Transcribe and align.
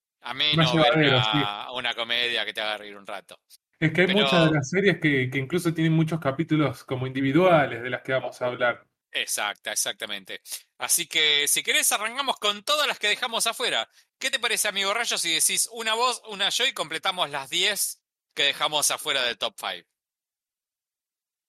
Más 0.52 0.68
ameno 0.68 0.78
ver 0.78 0.96
llevadero, 0.96 1.22
sí. 1.24 1.50
una, 1.74 1.96
comedia 1.96 2.46
que 2.46 2.54
te 2.54 2.62
haga 2.62 2.78
reír 2.80 2.98
un 2.98 3.08
rato. 3.08 3.42
Es 3.78 3.92
que 3.92 4.02
hay 4.04 4.08
muchas 4.08 4.46
de 4.46 4.52
las 4.52 4.70
series 4.70 5.00
que, 5.02 5.30
que 5.30 5.38
incluso 5.38 5.74
tienen 5.74 5.92
muchos 5.94 6.20
capítulos 6.22 6.84
como 6.86 7.08
individuales 7.08 7.82
de 7.84 7.90
las 7.90 8.02
que 8.04 8.14
vamos 8.14 8.42
a 8.42 8.46
hablar. 8.46 8.88
exacta, 9.12 9.72
exactamente. 9.72 10.42
Así 10.78 11.08
que 11.08 11.48
si 11.48 11.64
querés 11.64 11.92
arrancamos 11.92 12.38
con 12.38 12.64
todas 12.64 12.88
las 12.88 13.00
que 13.00 13.08
dejamos 13.10 13.48
afuera. 13.48 13.90
¿Qué 14.18 14.30
te 14.32 14.40
parece, 14.40 14.68
amigo 14.68 14.94
Rayo, 14.94 15.18
si 15.18 15.34
decís 15.34 15.70
una 15.72 15.94
voz, 15.94 16.22
una 16.28 16.50
yo 16.50 16.66
y 16.66 16.74
completamos 16.74 17.30
las 17.30 17.50
10 17.50 17.99
que 18.40 18.46
dejamos 18.46 18.90
afuera 18.90 19.22
del 19.24 19.38
top 19.38 19.54
5? 19.58 19.86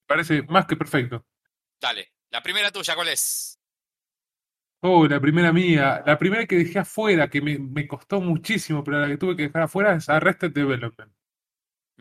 Parece 0.08 0.42
más 0.42 0.66
que 0.66 0.76
perfecto. 0.76 1.24
Dale, 1.80 2.14
la 2.32 2.42
primera 2.42 2.72
tuya, 2.72 2.96
¿cuál 2.96 3.06
es? 3.06 3.60
Oh, 4.82 5.06
la 5.06 5.20
primera 5.20 5.52
mía. 5.52 6.02
La 6.04 6.18
primera 6.18 6.46
que 6.46 6.56
dejé 6.56 6.80
afuera, 6.80 7.30
que 7.30 7.40
me, 7.40 7.60
me 7.60 7.86
costó 7.86 8.20
muchísimo, 8.20 8.82
pero 8.82 8.98
la 8.98 9.06
que 9.06 9.18
tuve 9.18 9.36
que 9.36 9.44
dejar 9.44 9.62
afuera 9.62 9.94
es 9.94 10.08
Arrested 10.08 10.50
Development. 10.50 11.12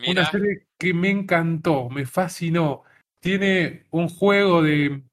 Una 0.07 0.25
serie 0.25 0.65
que 0.79 0.91
me 0.95 1.11
encantó, 1.11 1.87
me 1.89 2.07
fascinó. 2.07 2.83
Tiene 3.21 3.85
un 3.91 4.09
juego 4.09 4.63
de, 4.63 5.03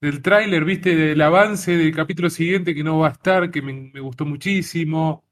del 0.00 0.22
tráiler, 0.22 0.64
viste, 0.64 0.96
del 0.96 1.20
avance 1.20 1.76
del 1.76 1.94
capítulo 1.94 2.30
siguiente 2.30 2.74
que 2.74 2.82
no 2.82 3.00
va 3.00 3.08
a 3.08 3.12
estar, 3.12 3.50
que 3.50 3.60
me, 3.60 3.74
me 3.74 4.00
gustó 4.00 4.24
muchísimo. 4.24 5.22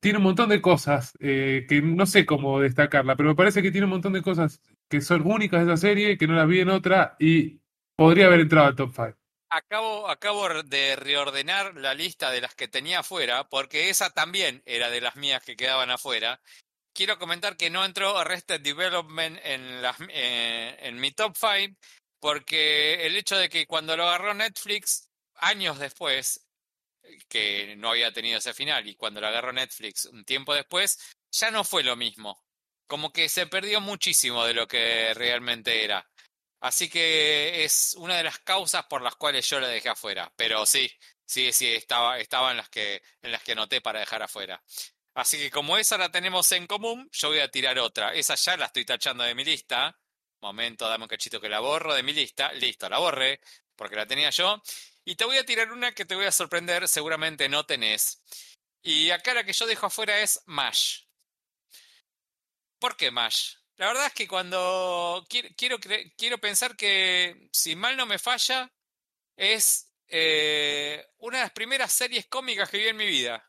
Tiene 0.00 0.18
un 0.18 0.24
montón 0.24 0.48
de 0.48 0.60
cosas 0.60 1.12
eh, 1.20 1.66
que 1.68 1.80
no 1.82 2.06
sé 2.06 2.26
cómo 2.26 2.60
destacarla, 2.60 3.16
pero 3.16 3.30
me 3.30 3.34
parece 3.34 3.62
que 3.62 3.70
tiene 3.70 3.86
un 3.86 3.92
montón 3.92 4.12
de 4.12 4.22
cosas 4.22 4.60
que 4.88 5.00
son 5.00 5.22
únicas 5.26 5.64
de 5.64 5.72
esa 5.72 5.80
serie, 5.80 6.18
que 6.18 6.26
no 6.26 6.34
las 6.34 6.46
vi 6.46 6.60
en 6.60 6.68
otra 6.68 7.16
y 7.18 7.60
podría 7.96 8.26
haber 8.26 8.40
entrado 8.40 8.68
al 8.68 8.76
top 8.76 8.92
5. 8.94 9.18
acabo, 9.48 10.08
acabo 10.08 10.62
de 10.62 10.96
reordenar 10.96 11.74
la 11.76 11.94
lista 11.94 12.30
de 12.30 12.40
las 12.40 12.54
que 12.54 12.68
tenía 12.68 13.00
afuera, 13.00 13.48
porque 13.48 13.88
esa 13.88 14.10
también 14.10 14.62
era 14.66 14.90
de 14.90 15.00
las 15.00 15.16
mías 15.16 15.42
que 15.42 15.56
quedaban 15.56 15.90
afuera. 15.90 16.40
Quiero 16.92 17.18
comentar 17.18 17.56
que 17.56 17.70
no 17.70 17.84
entró 17.84 18.16
Arrested 18.16 18.60
Development 18.60 19.38
en, 19.44 19.82
las, 19.82 19.96
eh, 20.08 20.76
en 20.80 21.00
mi 21.00 21.10
top 21.10 21.36
5, 21.36 21.76
porque 22.20 23.06
el 23.06 23.16
hecho 23.16 23.36
de 23.36 23.48
que 23.48 23.66
cuando 23.66 23.96
lo 23.96 24.04
agarró 24.08 24.34
Netflix, 24.34 25.08
años 25.34 25.78
después, 25.78 26.45
que 27.28 27.74
no 27.76 27.90
había 27.90 28.12
tenido 28.12 28.38
ese 28.38 28.54
final, 28.54 28.86
y 28.88 28.96
cuando 28.96 29.20
lo 29.20 29.28
agarró 29.28 29.52
Netflix 29.52 30.06
un 30.06 30.24
tiempo 30.24 30.54
después, 30.54 30.98
ya 31.30 31.50
no 31.50 31.64
fue 31.64 31.82
lo 31.82 31.96
mismo. 31.96 32.44
Como 32.86 33.12
que 33.12 33.28
se 33.28 33.46
perdió 33.46 33.80
muchísimo 33.80 34.44
de 34.44 34.54
lo 34.54 34.68
que 34.68 35.12
realmente 35.14 35.84
era. 35.84 36.08
Así 36.60 36.88
que 36.88 37.64
es 37.64 37.94
una 37.98 38.16
de 38.16 38.24
las 38.24 38.38
causas 38.40 38.86
por 38.86 39.02
las 39.02 39.16
cuales 39.16 39.48
yo 39.48 39.60
la 39.60 39.68
dejé 39.68 39.88
afuera. 39.88 40.32
Pero 40.36 40.66
sí, 40.66 40.90
sí, 41.24 41.52
sí, 41.52 41.68
estaba, 41.74 42.18
estaba 42.18 42.50
en 42.50 42.58
las 42.58 42.68
que, 42.68 43.02
en 43.22 43.32
las 43.32 43.42
que 43.42 43.52
anoté 43.52 43.80
para 43.80 44.00
dejar 44.00 44.22
afuera. 44.22 44.62
Así 45.14 45.38
que 45.38 45.50
como 45.50 45.78
esa 45.78 45.96
la 45.98 46.10
tenemos 46.10 46.50
en 46.52 46.66
común, 46.66 47.08
yo 47.12 47.28
voy 47.28 47.40
a 47.40 47.50
tirar 47.50 47.78
otra. 47.78 48.14
Esa 48.14 48.34
ya 48.34 48.56
la 48.56 48.66
estoy 48.66 48.84
tachando 48.84 49.24
de 49.24 49.34
mi 49.34 49.44
lista. 49.44 49.98
Momento, 50.40 50.88
dame 50.88 51.04
un 51.04 51.08
cachito 51.08 51.40
que 51.40 51.48
la 51.48 51.60
borro 51.60 51.94
de 51.94 52.02
mi 52.02 52.12
lista. 52.12 52.52
Listo, 52.52 52.88
la 52.88 52.98
borré, 52.98 53.40
porque 53.74 53.96
la 53.96 54.06
tenía 54.06 54.30
yo. 54.30 54.62
Y 55.08 55.14
te 55.14 55.24
voy 55.24 55.38
a 55.38 55.46
tirar 55.46 55.70
una 55.70 55.92
que 55.92 56.04
te 56.04 56.16
voy 56.16 56.24
a 56.24 56.32
sorprender, 56.32 56.88
seguramente 56.88 57.48
no 57.48 57.64
tenés. 57.64 58.20
Y 58.82 59.10
acá 59.10 59.34
la 59.34 59.44
que 59.44 59.52
yo 59.52 59.64
dejo 59.64 59.86
afuera 59.86 60.20
es 60.20 60.42
MASH. 60.46 61.04
¿Por 62.80 62.96
qué 62.96 63.12
MASH? 63.12 63.54
La 63.76 63.86
verdad 63.86 64.06
es 64.06 64.14
que 64.14 64.26
cuando 64.26 65.24
quiero, 65.28 65.78
quiero, 66.16 66.38
pensar 66.38 66.76
que, 66.76 67.48
si 67.52 67.76
mal 67.76 67.96
no 67.96 68.04
me 68.04 68.18
falla, 68.18 68.72
es 69.36 69.92
eh, 70.08 71.06
una 71.18 71.38
de 71.38 71.44
las 71.44 71.52
primeras 71.52 71.92
series 71.92 72.26
cómicas 72.26 72.68
que 72.68 72.78
vi 72.78 72.88
en 72.88 72.96
mi 72.96 73.06
vida. 73.06 73.48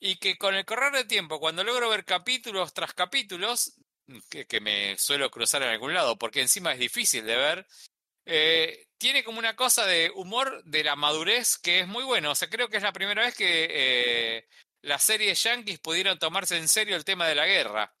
Y 0.00 0.16
que 0.16 0.38
con 0.38 0.54
el 0.54 0.64
correr 0.64 0.94
del 0.94 1.06
tiempo, 1.06 1.40
cuando 1.40 1.62
logro 1.62 1.90
ver 1.90 2.06
capítulos 2.06 2.72
tras 2.72 2.94
capítulos, 2.94 3.74
que, 4.30 4.46
que 4.46 4.60
me 4.60 4.96
suelo 4.96 5.30
cruzar 5.30 5.62
en 5.62 5.68
algún 5.68 5.92
lado, 5.92 6.16
porque 6.16 6.40
encima 6.40 6.72
es 6.72 6.78
difícil 6.78 7.26
de 7.26 7.36
ver, 7.36 7.66
eh, 8.24 8.89
tiene 9.00 9.24
como 9.24 9.38
una 9.40 9.56
cosa 9.56 9.86
de 9.86 10.12
humor 10.14 10.62
de 10.64 10.84
la 10.84 10.94
madurez 10.96 11.58
que 11.58 11.80
es 11.80 11.88
muy 11.88 12.04
bueno. 12.04 12.32
O 12.32 12.34
sea, 12.34 12.48
creo 12.50 12.68
que 12.68 12.76
es 12.76 12.82
la 12.82 12.92
primera 12.92 13.22
vez 13.24 13.34
que 13.34 13.66
eh, 13.70 14.48
las 14.82 15.02
series 15.02 15.42
yankees 15.42 15.80
pudieron 15.80 16.18
tomarse 16.18 16.56
en 16.58 16.68
serio 16.68 16.96
el 16.96 17.04
tema 17.04 17.26
de 17.26 17.34
la 17.34 17.46
guerra. 17.46 17.92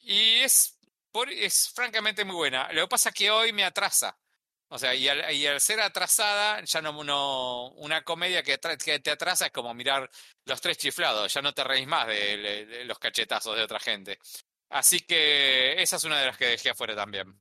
Y 0.00 0.40
es, 0.40 0.78
por- 1.12 1.30
es 1.30 1.70
francamente 1.74 2.24
muy 2.24 2.34
buena. 2.36 2.72
Lo 2.72 2.82
que 2.82 2.88
pasa 2.88 3.10
es 3.10 3.14
que 3.14 3.30
hoy 3.30 3.52
me 3.52 3.64
atrasa. 3.64 4.18
O 4.68 4.78
sea, 4.78 4.94
y 4.94 5.06
al, 5.08 5.60
ser 5.60 5.80
atrasada, 5.80 6.62
ya 6.64 6.80
no, 6.80 7.68
una 7.76 8.02
comedia 8.04 8.42
que, 8.42 8.58
que 8.82 9.00
te 9.00 9.10
atrasa 9.10 9.46
es 9.46 9.52
como 9.52 9.74
mirar 9.74 10.10
los 10.46 10.60
tres 10.62 10.78
chiflados, 10.78 11.32
ya 11.34 11.42
no 11.42 11.52
te 11.52 11.62
reís 11.62 11.86
más 11.86 12.06
de 12.06 12.84
los 12.86 12.98
cachetazos 12.98 13.54
de 13.56 13.62
otra 13.64 13.78
gente. 13.80 14.18
Así 14.70 15.00
que 15.00 15.74
esa 15.82 15.96
es 15.96 16.04
una 16.04 16.18
de 16.20 16.26
las 16.26 16.38
que 16.38 16.46
dejé 16.46 16.70
afuera 16.70 16.96
también. 16.96 17.38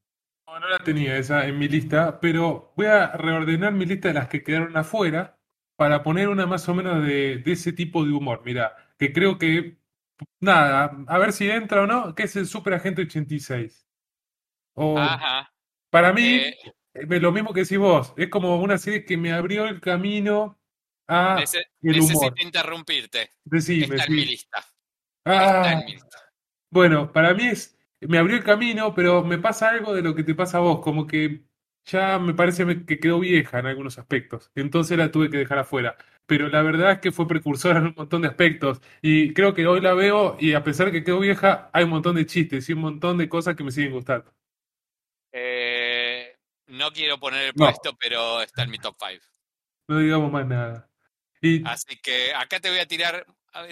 No, 0.48 0.60
no 0.60 0.68
la 0.70 0.80
tenía 0.80 1.18
esa 1.18 1.48
en 1.48 1.58
mi 1.60 1.68
lista, 1.68 2.20
pero 2.20 2.74
voy 2.76 2.88
a 2.88 3.12
reordenar 3.14 3.74
mi 3.74 3.86
lista 3.86 4.10
de 4.10 4.16
las 4.16 4.28
que 4.28 4.44
quedaron 4.44 4.76
afuera 4.76 5.40
para 5.78 6.04
poner 6.04 6.28
una 6.30 6.46
más 6.46 6.68
o 6.70 6.76
menos 6.76 7.06
de, 7.06 7.38
de 7.38 7.52
ese 7.52 7.74
tipo 7.74 8.04
de 8.06 8.12
humor. 8.12 8.42
Mira, 8.46 8.76
que 8.98 9.14
creo 9.14 9.38
que, 9.38 9.78
nada, 10.42 11.04
a 11.08 11.18
ver 11.20 11.34
si 11.34 11.50
entra 11.50 11.84
o 11.84 11.88
no, 11.88 12.16
que 12.16 12.24
es 12.24 12.36
el 12.36 12.48
Super 12.48 12.74
Agente 12.76 13.04
86. 13.04 13.88
O 14.76 14.98
Ajá. 15.00 15.52
para 15.92 16.14
mí, 16.14 16.24
Eh, 16.38 16.56
eh, 16.96 17.20
lo 17.20 17.32
mismo 17.32 17.54
que 17.54 17.62
decís 17.62 17.78
vos, 17.78 18.14
es 18.18 18.30
como 18.30 18.58
una 18.62 18.78
serie 18.78 19.06
que 19.06 19.18
me 19.18 19.34
abrió 19.34 19.66
el 19.68 19.82
camino 19.82 20.60
a 21.08 21.38
nece- 21.40 21.64
el 21.82 22.00
humor. 22.02 22.34
necesito 22.34 22.34
interrumpirte. 22.44 23.32
Decime, 23.46 23.96
Está 23.96 24.06
en 24.06 24.14
mi 24.16 24.26
lista. 24.26 24.60
Está 24.60 25.72
Ah, 25.72 25.72
en 25.74 25.80
mi 25.86 25.92
lista. 25.94 26.18
bueno, 26.70 27.12
para 27.12 27.34
mí 27.34 27.48
es, 27.48 27.78
me 28.02 28.18
abrió 28.18 28.38
el 28.38 28.44
camino, 28.44 28.94
pero 28.96 29.24
me 29.24 29.38
pasa 29.40 29.70
algo 29.70 29.94
de 29.94 30.02
lo 30.02 30.16
que 30.16 30.24
te 30.24 30.36
pasa 30.36 30.58
a 30.58 30.62
vos, 30.62 30.82
como 30.82 31.08
que 31.08 31.44
ya 31.86 32.20
me 32.20 32.34
parece 32.34 32.86
que 32.86 33.00
quedó 33.00 33.20
vieja 33.20 33.60
en 33.60 33.66
algunos 33.68 33.98
aspectos, 33.98 34.52
entonces 34.56 34.98
la 34.98 35.12
tuve 35.12 35.30
que 35.30 35.38
dejar 35.38 35.60
afuera. 35.60 35.98
Pero 36.28 36.48
la 36.50 36.62
verdad 36.62 36.94
es 36.94 37.00
que 37.00 37.12
fue 37.12 37.28
precursora 37.28 37.80
en 37.80 37.88
un 37.88 37.94
montón 37.98 38.22
de 38.22 38.30
aspectos 38.30 38.82
y 39.02 39.34
creo 39.34 39.54
que 39.54 39.68
hoy 39.68 39.82
la 39.82 39.94
veo 39.94 40.38
y 40.40 40.54
a 40.54 40.64
pesar 40.64 40.88
de 40.88 40.94
que 40.94 41.04
quedó 41.04 41.20
vieja, 41.20 41.70
hay 41.74 41.84
un 41.84 41.90
montón 41.92 42.16
de 42.16 42.26
chistes 42.26 42.70
y 42.70 42.74
un 42.74 42.80
montón 42.82 43.18
de 43.18 43.28
cosas 43.30 43.56
que 43.56 43.64
me 43.64 43.72
siguen 43.72 43.94
gustando. 43.94 44.32
Eh, 45.34 46.38
no 46.68 46.92
quiero 46.92 47.20
poner 47.20 47.44
el 47.48 47.56
No, 47.56 47.66
puesto, 47.66 47.96
pero 47.98 48.42
está 48.42 48.64
en 48.64 48.70
mi 48.72 48.80
top 48.80 48.96
5. 49.00 49.26
no 49.88 50.00
digamos 50.00 50.32
más 50.32 50.48
nada. 50.48 50.90
Y 51.42 51.64
Así 51.64 51.98
que 52.02 52.34
acá 52.34 52.60
te 52.60 52.70
voy 52.70 52.80
a 52.80 52.88
tirar 52.88 53.26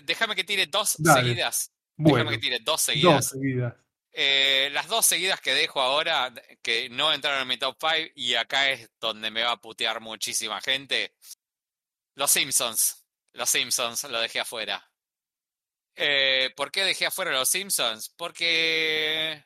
déjame 0.04 0.36
que 0.36 0.44
tire 0.44 0.68
dos 0.68 0.90
Dale. 0.98 1.04
seguidas. 1.04 1.72
Bueno, 1.98 2.20
déjame 2.20 2.32
que 2.32 2.38
tire 2.38 2.60
dos 2.62 2.82
dos 2.94 3.26
seguidas. 3.28 3.76
Eh, 4.12 4.70
las 4.74 4.88
dos 4.88 5.06
seguidas 5.06 5.40
que 5.42 5.54
dejo 5.54 5.82
ahora, 5.82 6.34
que 6.62 6.90
no 6.90 7.14
entraron 7.14 7.42
en 7.44 7.48
mi 7.48 7.58
top 7.58 7.78
5, 7.80 8.12
y 8.16 8.36
acá 8.36 8.70
es 8.70 8.90
donde 9.00 9.32
me 9.32 9.44
va 9.44 9.52
a 9.52 9.62
putear 9.62 10.02
muchísima 10.02 10.62
gente. 10.62 11.14
Los 12.16 12.32
Simpsons. 12.32 13.06
Los 13.34 13.50
Simpsons 13.50 14.04
lo 14.06 14.20
dejé 14.20 14.40
afuera. 14.40 14.90
Eh, 15.96 16.52
¿Por 16.56 16.72
qué 16.72 16.84
dejé 16.84 17.06
afuera 17.06 17.32
los 17.32 17.50
Simpsons? 17.50 18.10
Porque 18.18 19.46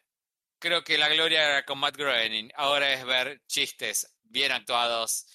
creo 0.59 0.83
que 0.83 0.97
la 0.97 1.09
gloria 1.09 1.43
era 1.43 1.65
con 1.65 1.79
Matt 1.79 1.97
Groening. 1.97 2.51
Ahora 2.55 2.93
es 2.93 3.05
ver 3.05 3.41
chistes 3.47 4.15
bien 4.23 4.51
actuados, 4.51 5.25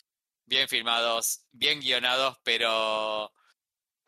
bien 0.46 0.69
filmados, 0.69 1.44
bien 1.52 1.81
guionados, 1.81 2.38
pero 2.42 3.32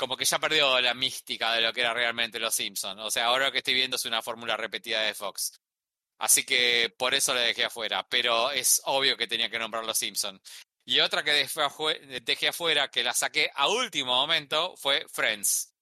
como 0.00 0.16
que 0.16 0.24
ya 0.24 0.38
perdió 0.38 0.80
la 0.80 0.94
mística 0.94 1.52
de 1.52 1.60
lo 1.60 1.74
que 1.74 1.82
era 1.82 1.92
realmente 1.92 2.38
los 2.40 2.54
Simpsons. 2.54 2.98
O 3.02 3.10
sea, 3.10 3.26
ahora 3.26 3.44
lo 3.46 3.52
que 3.52 3.58
estoy 3.58 3.74
viendo 3.74 3.96
es 3.96 4.06
una 4.06 4.22
fórmula 4.22 4.56
repetida 4.56 5.02
de 5.02 5.12
Fox. 5.12 5.52
Así 6.18 6.42
que 6.44 6.88
por 6.96 7.12
eso 7.14 7.34
le 7.34 7.42
dejé 7.42 7.64
afuera, 7.66 8.06
pero 8.08 8.50
es 8.50 8.80
obvio 8.86 9.14
que 9.18 9.26
tenía 9.26 9.50
que 9.50 9.58
nombrar 9.58 9.84
los 9.84 9.98
Simpsons. 9.98 10.40
Y 10.86 11.00
otra 11.00 11.22
que 11.22 11.32
dejé 11.32 11.60
afue- 11.60 12.00
dejé 12.24 12.48
afuera, 12.48 12.88
que 12.90 13.04
la 13.04 13.12
saqué 13.12 13.50
a 13.54 13.68
último 13.68 14.14
momento, 14.14 14.74
fue 14.78 15.06
Friends. 15.12 15.74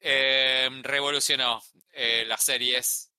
Eh, 0.00 0.68
revolucionó 0.82 1.62
eh, 1.92 2.24
las 2.26 2.42
series, 2.44 3.10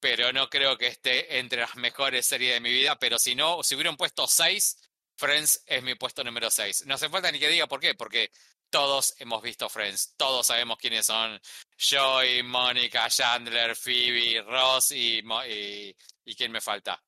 pero 0.00 0.32
no 0.32 0.48
creo 0.48 0.78
que 0.78 0.86
esté 0.86 1.38
entre 1.38 1.60
las 1.60 1.76
mejores 1.76 2.24
series 2.26 2.54
de 2.54 2.60
mi 2.60 2.70
vida. 2.72 2.98
Pero 2.98 3.18
si 3.18 3.34
no, 3.34 3.62
si 3.62 3.74
hubieran 3.74 3.98
puesto 3.98 4.26
seis, 4.26 4.78
Friends 5.16 5.62
es 5.66 5.82
mi 5.82 5.94
puesto 5.94 6.24
número 6.24 6.50
6. 6.50 6.86
No 6.86 6.94
hace 6.94 7.08
falta 7.10 7.30
ni 7.30 7.38
que 7.38 7.48
diga 7.48 7.66
por 7.66 7.80
qué, 7.80 7.94
porque 7.94 8.30
todos 8.70 9.14
hemos 9.20 9.42
visto 9.42 9.68
Friends, 9.68 10.14
todos 10.16 10.46
sabemos 10.46 10.78
quiénes 10.78 11.06
son 11.06 11.38
Joey, 11.78 12.42
Mónica, 12.42 13.08
Chandler, 13.08 13.74
Phoebe, 13.74 14.42
Ross 14.42 14.92
y, 14.92 15.20
y, 15.48 15.96
y 16.24 16.34
quién 16.34 16.52
me 16.52 16.60
falta. 16.60 17.02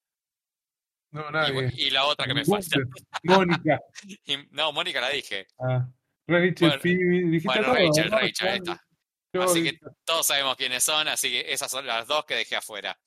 No, 1.12 1.31
nadie. 1.31 1.71
y 1.77 1.91
la 1.91 2.05
otra 2.05 2.27
que 2.27 2.35
me 2.35 2.45
falta. 2.45 2.77
Mónica. 3.25 3.81
No, 4.51 4.73
Mónica 4.73 5.01
la 5.01 5.11
dije. 5.11 5.49
Ah, 5.59 5.87
Rachel, 6.27 6.55
Bueno, 6.61 6.81
Phoebe, 6.81 7.41
Bueno, 7.45 7.62
todo, 7.65 7.75
Rachel, 7.75 8.11
¿no? 8.11 8.19
Rachel, 8.19 8.49
ahí 8.49 8.59
está. 8.59 8.85
Yo- 9.33 9.43
Así 9.43 9.62
que 9.65 9.79
todos 10.05 10.27
sabemos 10.27 10.57
quiénes 10.57 10.83
son, 10.85 11.09
así 11.09 11.31
que 11.31 11.53
esas 11.53 11.71
son 11.71 11.87
las 11.87 12.07
dos 12.07 12.25
que 12.25 12.35
dejé 12.37 12.57
afuera. 12.57 12.99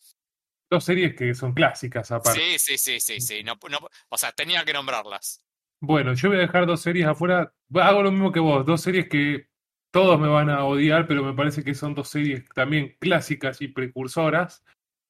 Dos 0.69 0.83
series 0.83 1.15
que 1.15 1.33
son 1.33 1.53
clásicas 1.53 2.11
aparte. 2.11 2.39
Sí, 2.39 2.59
sí, 2.59 2.77
sí, 2.77 2.99
sí, 2.99 3.21
sí. 3.21 3.43
No, 3.43 3.57
no- 3.69 3.89
o 4.09 4.17
sea, 4.17 4.31
tenía 4.31 4.65
que 4.65 4.73
nombrarlas. 4.73 5.41
Bueno, 5.79 6.13
yo 6.13 6.29
voy 6.29 6.37
a 6.37 6.41
dejar 6.41 6.65
dos 6.65 6.81
series 6.81 7.05
afuera. 7.07 7.53
Hago 7.81 8.03
lo 8.03 8.11
mismo 8.11 8.31
que 8.31 8.39
vos, 8.39 8.65
dos 8.65 8.81
series 8.81 9.07
que 9.09 9.47
todos 9.91 10.19
me 10.19 10.27
van 10.27 10.49
a 10.49 10.65
odiar, 10.65 11.07
pero 11.07 11.23
me 11.23 11.33
parece 11.33 11.63
que 11.63 11.75
son 11.75 11.93
dos 11.93 12.09
series 12.09 12.47
también 12.49 12.95
clásicas 12.99 13.61
y 13.61 13.67
precursoras. 13.67 14.63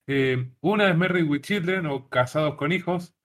Eh, 0.07 0.51
una 0.61 0.89
es 0.89 0.97
Married 0.97 1.27
with 1.27 1.41
Children 1.41 1.85
o 1.87 2.09
Casados 2.09 2.55
con 2.55 2.71
Hijos. 2.71 3.15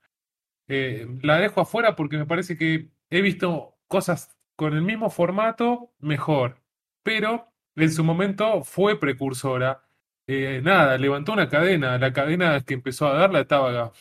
Eh, 0.68 1.06
la 1.22 1.38
dejo 1.38 1.62
afuera 1.62 1.96
porque 1.96 2.16
me 2.18 2.26
parece 2.26 2.56
que 2.56 2.90
he 3.10 3.22
visto 3.22 3.76
cosas 3.88 4.38
con 4.56 4.74
el 4.74 4.82
mismo 4.82 5.10
formato 5.10 5.92
mejor, 5.98 6.62
pero 7.02 7.48
en 7.74 7.92
su 7.92 8.04
momento 8.04 8.62
fue 8.62 9.00
precursora. 9.00 9.84
Eh, 10.26 10.60
nada, 10.62 10.98
levantó 10.98 11.32
una 11.32 11.48
cadena, 11.48 11.98
la 11.98 12.12
cadena 12.12 12.60
que 12.62 12.74
empezó 12.74 13.08
a 13.08 13.14
darla 13.14 13.40
estaba, 13.40 13.92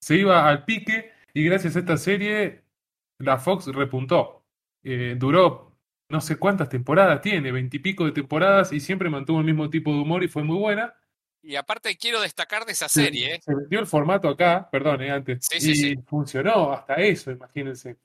se 0.00 0.16
iba 0.16 0.48
al 0.48 0.64
pique 0.64 1.12
y 1.34 1.44
gracias 1.44 1.76
a 1.76 1.80
esta 1.80 1.96
serie 1.96 2.62
la 3.18 3.38
Fox 3.38 3.66
repuntó. 3.66 4.45
Eh, 4.88 5.16
duró 5.18 5.76
no 6.08 6.20
sé 6.20 6.36
cuántas 6.36 6.68
temporadas 6.68 7.20
tiene, 7.20 7.50
veintipico 7.50 8.04
de 8.04 8.12
temporadas 8.12 8.72
y 8.72 8.78
siempre 8.78 9.10
mantuvo 9.10 9.40
el 9.40 9.44
mismo 9.44 9.68
tipo 9.68 9.92
de 9.92 9.98
humor 9.98 10.22
y 10.22 10.28
fue 10.28 10.44
muy 10.44 10.56
buena. 10.56 10.94
Y 11.42 11.56
aparte 11.56 11.96
quiero 11.96 12.20
destacar 12.20 12.64
de 12.64 12.72
esa 12.72 12.88
Se- 12.88 13.02
serie, 13.02 13.40
Se 13.42 13.54
metió 13.54 13.80
el 13.80 13.86
formato 13.86 14.28
acá, 14.28 14.68
perdón, 14.70 15.02
eh, 15.02 15.10
antes, 15.10 15.46
Sí, 15.50 15.60
sí, 15.60 15.70
y 15.72 15.74
sí. 15.74 15.96
funcionó 16.06 16.72
hasta 16.72 16.94
eso, 16.94 17.32
imagínense. 17.32 17.96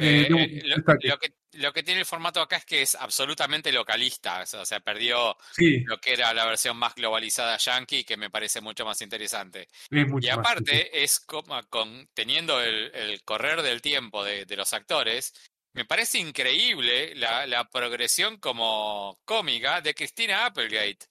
Eh, 0.00 0.28
eh, 0.30 0.62
eh, 0.62 0.62
lo, 1.02 1.18
que, 1.18 1.34
lo 1.54 1.72
que 1.72 1.82
tiene 1.82 1.98
el 1.98 2.06
formato 2.06 2.40
acá 2.40 2.58
es 2.58 2.64
que 2.64 2.82
es 2.82 2.94
absolutamente 2.94 3.72
localista, 3.72 4.42
o 4.42 4.64
sea, 4.64 4.78
perdió 4.78 5.36
lo 5.86 5.98
que 5.98 6.12
era 6.12 6.32
la 6.32 6.46
versión 6.46 6.76
más 6.76 6.94
globalizada 6.94 7.56
yankee, 7.56 8.04
que 8.04 8.16
me 8.16 8.30
parece 8.30 8.60
mucho 8.60 8.84
más 8.84 9.02
interesante. 9.02 9.66
es 9.90 10.06
Y 10.06 10.26
más. 10.28 10.38
aparte, 10.38 11.02
es 11.02 11.18
como 11.18 11.60
con, 11.64 12.08
teniendo 12.14 12.60
el, 12.60 12.94
el 12.94 13.24
correr 13.24 13.62
del 13.62 13.82
tiempo 13.82 14.22
de, 14.22 14.44
de 14.44 14.56
los 14.56 14.72
actores, 14.72 15.34
me 15.72 15.84
parece 15.84 16.18
increíble 16.18 17.14
la, 17.14 17.46
la 17.46 17.68
progresión 17.68 18.38
como 18.38 19.18
cómica 19.24 19.80
de 19.80 19.94
Christina 19.94 20.46
Applegate. 20.46 21.06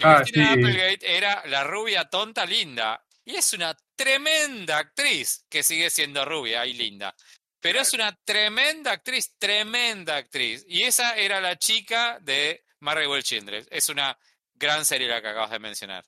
Ah, 0.00 0.16
Christina 0.18 0.54
sí. 0.54 0.60
Applegate 0.60 1.16
era 1.16 1.42
la 1.46 1.64
rubia 1.64 2.04
tonta 2.04 2.44
linda. 2.44 3.02
Y 3.24 3.34
es 3.34 3.52
una 3.54 3.76
tremenda 3.96 4.78
actriz 4.78 5.44
que 5.48 5.62
sigue 5.62 5.90
siendo 5.90 6.24
rubia 6.24 6.64
y 6.64 6.74
linda. 6.74 7.14
Pero 7.60 7.80
es 7.80 7.92
una 7.94 8.16
tremenda 8.24 8.92
actriz, 8.92 9.34
tremenda 9.38 10.16
actriz. 10.16 10.64
Y 10.68 10.82
esa 10.82 11.16
era 11.16 11.40
la 11.40 11.56
chica 11.56 12.18
de 12.20 12.64
Marry 12.80 13.06
Well 13.06 13.24
Children. 13.24 13.66
Es 13.70 13.88
una 13.88 14.16
gran 14.54 14.84
serie 14.84 15.08
la 15.08 15.20
que 15.20 15.28
acabas 15.28 15.50
de 15.50 15.58
mencionar. 15.58 16.04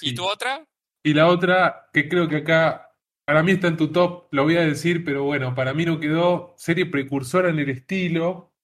¿Y 0.00 0.14
tu 0.14 0.24
otra? 0.26 0.66
Y 1.02 1.14
la 1.14 1.28
otra, 1.28 1.88
que 1.92 2.08
creo 2.08 2.28
que 2.28 2.38
acá, 2.38 2.87
para 3.28 3.42
mí 3.42 3.52
está 3.52 3.68
en 3.68 3.76
tu 3.76 3.92
top, 3.92 4.28
lo 4.30 4.44
voy 4.44 4.56
a 4.56 4.62
decir, 4.62 5.04
pero 5.04 5.22
bueno, 5.22 5.54
para 5.54 5.74
mí 5.74 5.84
no 5.84 6.00
quedó 6.00 6.54
serie 6.56 6.86
precursora 6.86 7.50
en 7.50 7.58
el 7.58 7.68
estilo, 7.68 8.54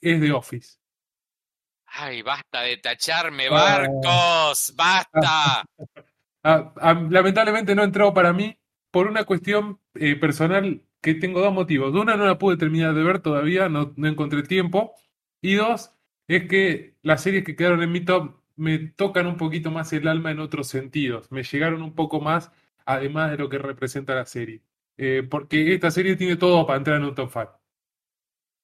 es 0.00 0.20
The 0.20 0.32
Office. 0.32 0.78
Ay, 1.86 2.22
basta 2.22 2.62
de 2.62 2.78
tacharme, 2.78 3.46
Ah. 3.46 3.50
barcos, 3.52 4.74
basta. 4.76 5.64
Ah, 6.42 6.74
ah, 6.80 7.06
lamentablemente 7.08 7.76
no 7.76 7.84
entró 7.84 8.12
para 8.12 8.32
mí 8.32 8.58
por 8.90 9.06
una 9.06 9.22
cuestión 9.22 9.78
eh, 9.94 10.16
personal 10.16 10.82
que 11.00 11.14
tengo 11.14 11.40
dos 11.40 11.52
motivos. 11.52 11.94
Una, 11.94 12.16
no 12.16 12.26
la 12.26 12.38
pude 12.38 12.56
terminar 12.56 12.94
de 12.94 13.04
ver 13.04 13.20
todavía, 13.20 13.68
no, 13.68 13.92
no 13.96 14.08
encontré 14.08 14.42
tiempo. 14.42 14.94
Y 15.40 15.54
dos, 15.54 15.92
es 16.26 16.48
que 16.48 16.96
las 17.02 17.22
series 17.22 17.44
que 17.44 17.54
quedaron 17.54 17.84
en 17.84 17.92
mi 17.92 18.00
top 18.04 18.34
me 18.56 18.78
tocan 18.78 19.28
un 19.28 19.36
poquito 19.36 19.70
más 19.70 19.92
el 19.92 20.08
alma 20.08 20.32
en 20.32 20.40
otros 20.40 20.66
sentidos. 20.66 21.30
Me 21.30 21.44
llegaron 21.44 21.82
un 21.82 21.94
poco 21.94 22.20
más, 22.20 22.50
además 22.88 23.30
de 23.30 23.36
lo 23.36 23.48
que 23.48 23.58
representa 23.58 24.14
la 24.14 24.24
serie. 24.24 24.62
Eh, 24.96 25.22
porque 25.30 25.74
esta 25.74 25.90
serie 25.90 26.16
tiene 26.16 26.36
todo 26.36 26.66
para 26.66 26.78
entrar 26.78 26.96
en 26.96 27.04
un 27.04 27.14
top 27.14 27.30
5. 27.32 27.60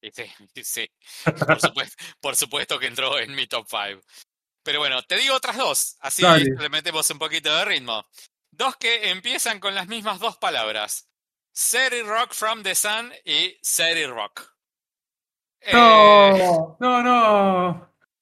Y 0.01 0.11
Sí, 0.11 0.25
sí. 0.65 0.91
Por 1.47 1.61
supuesto, 1.61 2.05
por 2.21 2.37
supuesto 2.37 2.79
que 2.79 2.87
entró 2.87 3.19
en 3.19 3.35
mi 3.35 3.47
top 3.47 3.67
5. 3.69 4.01
Pero 4.63 4.79
bueno, 4.79 5.03
te 5.03 5.19
digo 5.19 5.35
otras 5.35 5.59
dos, 5.59 5.97
así 6.01 6.23
le 6.23 6.71
metemos 6.71 7.09
un 7.11 7.19
poquito 7.19 7.55
de 7.55 7.67
ritmo. 7.67 8.07
Dos 8.51 8.77
que 8.77 9.11
empiezan 9.11 9.61
con 9.61 9.75
las 9.75 9.89
mismas 9.89 10.19
dos 10.21 10.39
palabras. 10.39 11.07
City 11.53 12.01
Rock 12.03 12.33
from 12.33 12.63
the 12.63 12.75
Sun 12.75 13.13
y 13.27 13.59
City 13.63 14.07
Rock. 14.07 14.41
Eh, 15.61 15.73
No, 15.75 16.77
no, 16.81 17.03
no. 17.03 17.64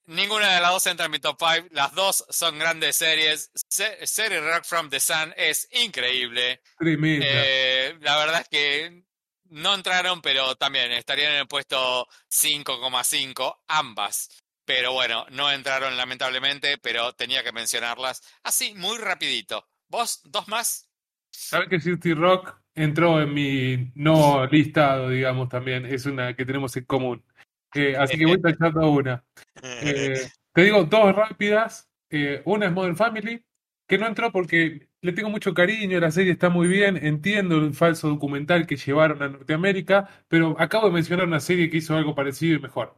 Ninguna 0.05 0.55
de 0.55 0.61
las 0.61 0.71
dos 0.71 0.87
entra 0.87 1.05
en 1.05 1.11
mi 1.13 1.19
top 1.19 1.37
5. 1.39 1.67
Las 1.71 1.93
dos 1.93 2.25
son 2.29 2.59
grandes 2.59 2.95
series. 2.97 3.51
Se- 3.69 4.05
City 4.05 4.37
Rock 4.39 4.65
from 4.65 4.89
the 4.89 4.99
Sun 4.99 5.33
es 5.37 5.67
increíble. 5.71 6.61
Tremenda. 6.77 7.25
Eh, 7.29 7.97
la 8.01 8.17
verdad 8.17 8.41
es 8.41 8.49
que 8.49 9.03
no 9.49 9.73
entraron, 9.75 10.21
pero 10.21 10.55
también 10.55 10.91
estarían 10.91 11.33
en 11.33 11.39
el 11.39 11.47
puesto 11.47 12.07
5,5 12.29 13.61
ambas. 13.67 14.29
Pero 14.65 14.93
bueno, 14.93 15.25
no 15.31 15.51
entraron 15.51 15.95
lamentablemente, 15.97 16.77
pero 16.77 17.13
tenía 17.13 17.43
que 17.43 17.51
mencionarlas 17.51 18.21
así, 18.43 18.73
muy 18.75 18.97
rapidito. 18.97 19.67
¿Vos? 19.89 20.21
¿Dos 20.23 20.47
más? 20.47 20.89
¿Sabes 21.29 21.67
que 21.69 21.79
City 21.79 22.13
Rock 22.13 22.55
entró 22.75 23.21
en 23.21 23.33
mi 23.33 23.91
no 23.95 24.45
listado, 24.47 25.09
digamos, 25.09 25.49
también? 25.49 25.85
Es 25.85 26.05
una 26.05 26.35
que 26.35 26.45
tenemos 26.45 26.75
en 26.77 26.85
común. 26.85 27.25
Eh, 27.75 27.95
así 27.99 28.17
que 28.17 28.25
voy 28.25 28.41
tachando 28.41 28.89
una. 28.91 29.23
Eh, 29.81 30.27
te 30.53 30.63
digo 30.63 30.83
dos 30.83 31.15
rápidas. 31.15 31.89
Eh, 32.09 32.41
una 32.45 32.67
es 32.67 32.71
Modern 32.71 32.95
Family, 32.95 33.43
que 33.87 33.97
no 33.97 34.07
entró 34.07 34.31
porque 34.31 34.89
le 35.01 35.13
tengo 35.13 35.29
mucho 35.29 35.53
cariño, 35.53 35.99
la 35.99 36.11
serie 36.11 36.31
está 36.31 36.49
muy 36.49 36.67
bien, 36.67 36.95
entiendo 36.97 37.57
el 37.57 37.73
falso 37.73 38.07
documental 38.07 38.67
que 38.67 38.75
llevaron 38.77 39.23
a 39.23 39.29
Norteamérica, 39.29 40.09
pero 40.27 40.55
acabo 40.59 40.87
de 40.87 40.93
mencionar 40.93 41.27
una 41.27 41.39
serie 41.39 41.69
que 41.69 41.77
hizo 41.77 41.95
algo 41.95 42.13
parecido 42.15 42.57
y 42.57 42.61
mejor. 42.61 42.97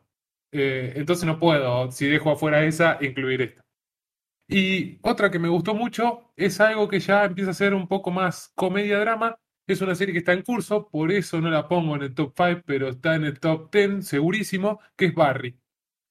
Eh, 0.51 0.93
entonces 0.95 1.25
no 1.25 1.39
puedo, 1.39 1.91
si 1.91 2.07
dejo 2.07 2.31
afuera 2.31 2.65
esa, 2.65 2.97
incluir 3.01 3.41
esta. 3.41 3.65
Y 4.47 4.99
otra 5.01 5.31
que 5.31 5.39
me 5.39 5.49
gustó 5.49 5.73
mucho 5.73 6.31
es 6.35 6.59
algo 6.61 6.87
que 6.87 6.99
ya 6.99 7.25
empieza 7.25 7.51
a 7.51 7.53
ser 7.55 7.73
un 7.73 7.87
poco 7.87 8.11
más 8.11 8.51
comedia-drama. 8.55 9.37
Es 9.67 9.81
una 9.81 9.95
serie 9.95 10.13
que 10.13 10.19
está 10.19 10.33
en 10.33 10.43
curso, 10.43 10.87
por 10.89 11.11
eso 11.11 11.41
no 11.41 11.49
la 11.49 11.67
pongo 11.67 11.95
en 11.95 12.03
el 12.03 12.13
top 12.13 12.33
5, 12.37 12.61
pero 12.65 12.89
está 12.89 13.15
en 13.15 13.25
el 13.25 13.39
top 13.39 13.71
10 13.73 14.07
segurísimo, 14.07 14.79
que 14.95 15.05
es 15.05 15.15
Barry. 15.15 15.57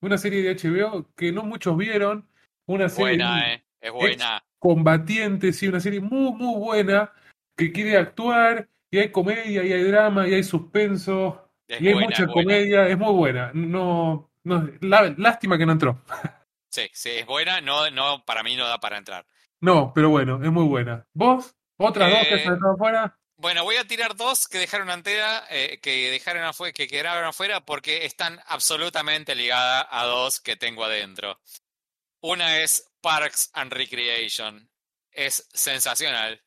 Una 0.01 0.17
serie 0.17 0.41
de 0.43 0.55
HBO 0.55 1.09
que 1.15 1.31
no 1.31 1.43
muchos 1.43 1.77
vieron, 1.77 2.27
una 2.65 2.89
serie 2.89 3.29
buena, 3.29 3.53
¿eh? 3.53 3.63
Es 3.79 3.91
buena. 3.91 4.43
combatiente, 4.59 5.53
sí, 5.53 5.67
una 5.67 5.79
serie 5.79 6.01
muy, 6.01 6.33
muy 6.33 6.59
buena, 6.59 7.11
que 7.55 7.71
quiere 7.71 7.97
actuar, 7.97 8.67
y 8.91 8.97
hay 8.99 9.11
comedia, 9.11 9.63
y 9.63 9.71
hay 9.71 9.83
drama, 9.83 10.27
y 10.27 10.33
hay 10.33 10.43
suspenso, 10.43 11.49
Es 11.67 11.79
y 11.81 11.87
hay 11.87 11.93
buena, 11.93 12.07
mucha 12.07 12.25
buena. 12.25 12.33
comedia, 12.33 12.87
es 12.89 12.97
muy 12.97 13.13
buena. 13.13 13.51
No, 13.53 14.29
no, 14.43 14.69
lástima 14.81 15.57
que 15.57 15.65
no 15.65 15.71
entró. 15.71 16.01
Sí, 16.69 16.89
sí, 16.93 17.09
es 17.11 17.25
buena, 17.25 17.61
no, 17.61 17.89
no, 17.89 18.23
para 18.25 18.43
mí 18.43 18.55
no 18.57 18.67
da 18.67 18.79
para 18.79 18.97
entrar. 18.97 19.25
No, 19.61 19.91
pero 19.95 20.09
bueno, 20.09 20.43
es 20.43 20.51
muy 20.51 20.65
buena. 20.65 21.05
¿Vos? 21.13 21.55
¿Otras 21.77 22.11
dos 22.11 22.27
que 22.27 22.35
Eh, 22.35 22.37
dejado 22.37 22.73
afuera? 22.73 23.17
Bueno, 23.37 23.63
voy 23.65 23.75
a 23.75 23.85
tirar 23.85 24.15
dos 24.15 24.47
que 24.47 24.59
dejaron 24.59 24.89
antera, 24.89 25.45
eh, 25.49 25.79
que 25.81 26.09
dejaron 26.09 26.43
afuera, 26.45 26.71
que 26.71 26.87
quedaron 26.87 27.25
afuera 27.25 27.65
porque 27.65 28.05
están 28.05 28.39
absolutamente 28.47 29.35
ligadas 29.35 29.85
a 29.89 30.05
dos 30.05 30.39
que 30.39 30.55
tengo 30.55 30.85
adentro. 30.85 31.39
Una 32.21 32.61
es 32.61 32.89
Parks 33.01 33.49
and 33.53 33.73
Recreation. 33.73 34.69
Es 35.11 35.47
sensacional, 35.53 36.41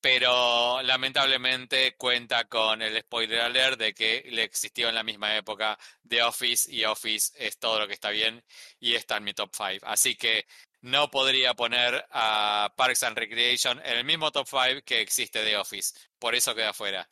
pero 0.00 0.82
lamentablemente 0.82 1.96
cuenta 1.96 2.44
con 2.44 2.82
el 2.82 3.00
spoiler 3.00 3.40
alert 3.40 3.78
de 3.78 3.94
que 3.94 4.24
le 4.30 4.42
existió 4.44 4.88
en 4.90 4.94
la 4.96 5.02
misma 5.02 5.36
época 5.36 5.78
The 6.06 6.22
Office 6.22 6.70
y 6.70 6.84
Office 6.84 7.32
es 7.36 7.58
todo 7.58 7.80
lo 7.80 7.86
que 7.86 7.94
está 7.94 8.10
bien 8.10 8.44
y 8.78 8.94
está 8.94 9.16
en 9.16 9.24
mi 9.24 9.32
top 9.34 9.50
5. 9.56 9.86
Así 9.86 10.14
que 10.16 10.46
no 10.84 11.10
podría 11.10 11.54
poner 11.54 12.04
a 12.10 12.70
Parks 12.76 13.04
and 13.04 13.16
Recreation 13.16 13.80
en 13.86 13.96
el 13.96 14.04
mismo 14.04 14.30
top 14.30 14.46
5 14.46 14.82
que 14.84 15.00
existe 15.00 15.42
The 15.42 15.56
Office. 15.56 15.98
Por 16.18 16.34
eso 16.34 16.54
queda 16.54 16.70
afuera. 16.70 17.08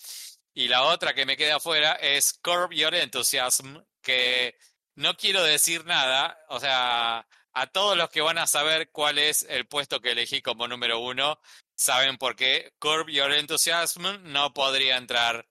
Y 0.53 0.69
la 0.69 0.83
otra 0.83 1.15
que 1.15 1.25
me 1.25 1.39
queda 1.39 1.57
afuera 1.57 1.93
es 1.95 2.39
Curb 2.43 2.73
Your 2.73 2.95
Enthusiasm, 2.95 3.79
que 4.03 4.57
no 4.95 5.17
quiero 5.17 5.43
decir 5.43 5.87
nada, 5.87 6.39
o 6.51 6.61
sea, 6.61 7.27
a 7.55 7.67
todos 7.69 7.97
los 7.97 8.11
que 8.11 8.21
van 8.21 8.37
a 8.37 8.47
saber 8.47 8.91
cuál 8.91 9.19
es 9.19 9.47
el 9.49 9.67
puesto 9.67 10.01
que 10.01 10.11
elegí 10.11 10.43
como 10.43 10.69
número 10.69 10.99
uno, 10.99 11.41
saben 11.75 12.19
por 12.19 12.37
qué 12.37 12.75
Curb 12.79 13.09
Your 13.09 13.33
Enthusiasm 13.33 14.03
no 14.25 14.53
podría 14.53 14.99
entrar 14.99 15.49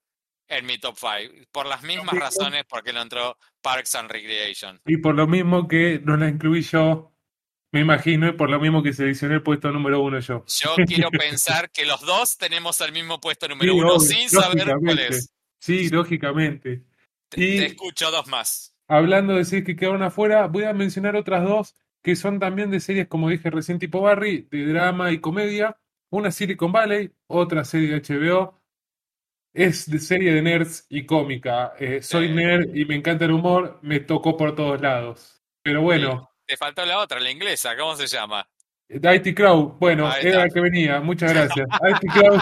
en 0.48 0.68
mi 0.68 0.78
top 0.78 0.96
5. 0.96 1.48
Por 1.52 1.66
las 1.66 1.82
mismas 1.82 2.14
razones 2.14 2.66
por 2.66 2.84
qué 2.84 2.94
no 2.94 3.02
entró 3.02 3.36
Parks 3.64 3.96
and 3.96 4.12
Recreation. 4.12 4.80
Y 4.86 4.98
por 4.98 5.16
lo 5.16 5.26
mismo 5.26 5.68
que 5.68 6.00
no 6.04 6.18
la 6.18 6.28
incluí 6.28 6.62
yo, 6.62 7.11
me 7.72 7.80
imagino, 7.82 8.28
y 8.28 8.34
por 8.34 8.50
lo 8.50 8.60
mismo 8.60 8.84
que 8.84 8.94
seleccioné 8.94 9.36
el 9.36 9.44
puesto 9.44 9.72
número 9.72 10.02
uno 10.02 10.20
yo. 10.20 10.44
Yo 10.48 10.76
quiero 10.86 11.10
pensar 11.12 11.72
que 11.72 11.86
los 11.86 12.02
dos 12.02 12.38
tenemos 12.38 12.80
el 12.82 12.92
mismo 12.92 13.20
puesto 13.20 13.48
número 13.48 13.74
Sí, 13.74 13.80
uno 13.80 13.94
obvio, 13.94 14.00
sin 14.00 14.30
saber 14.30 14.74
cuál 14.84 15.00
es. 15.00 15.34
Sí, 15.60 15.90
lógicamente. 15.90 16.84
Te, 17.30 17.42
Y- 17.42 17.58
te 17.58 17.66
escucho 17.68 18.12
dos 18.12 18.28
más. 18.28 18.76
Hablando 18.88 19.34
de 19.34 19.40
decir 19.40 19.64
que 19.64 19.76
quedaron 19.78 20.04
afuera, 20.04 20.48
voy 20.48 20.66
a 20.66 20.74
mencionar 20.74 21.16
otras 21.16 21.44
dos 21.44 21.76
que 22.04 22.16
son 22.18 22.40
también 22.40 22.72
de 22.72 22.80
series, 22.82 23.08
como 23.08 23.30
dije 23.30 23.50
recién, 23.50 23.80
tipo 23.80 24.02
Barry, 24.02 24.48
de 24.52 24.66
drama 24.66 25.12
y 25.12 25.20
comedia. 25.22 25.78
Una 26.10 26.32
Silicon 26.32 26.74
Valley, 26.74 27.10
otra 27.28 27.64
serie 27.64 27.88
de 27.90 28.02
HBO. 28.02 28.60
Es 29.54 29.90
de 29.90 30.00
serie 30.00 30.34
de 30.34 30.42
nerds 30.42 30.86
y 30.90 31.06
cómica. 31.06 31.74
Eh, 31.80 32.02
soy 32.02 32.34
nerd 32.34 32.76
y 32.76 32.84
me 32.86 32.96
encanta 32.96 33.26
el 33.26 33.32
humor, 33.32 33.80
me 33.82 34.00
tocó 34.02 34.36
por 34.36 34.56
todos 34.56 34.82
lados. 34.82 35.42
Pero 35.62 35.82
bueno, 35.84 36.31
Te 36.52 36.58
faltó 36.58 36.86
la 36.86 37.00
otra, 37.00 37.18
la 37.18 37.32
inglesa, 37.32 37.78
¿cómo 37.78 37.96
se 37.96 38.08
llama? 38.08 38.46
IT 38.90 39.34
Crowd, 39.34 39.78
bueno, 39.80 40.14
era 40.18 40.40
la 40.40 40.50
que 40.50 40.60
venía, 40.60 41.00
muchas 41.00 41.32
gracias. 41.34 41.66
IT 41.66 42.12
Crowd, 42.12 42.42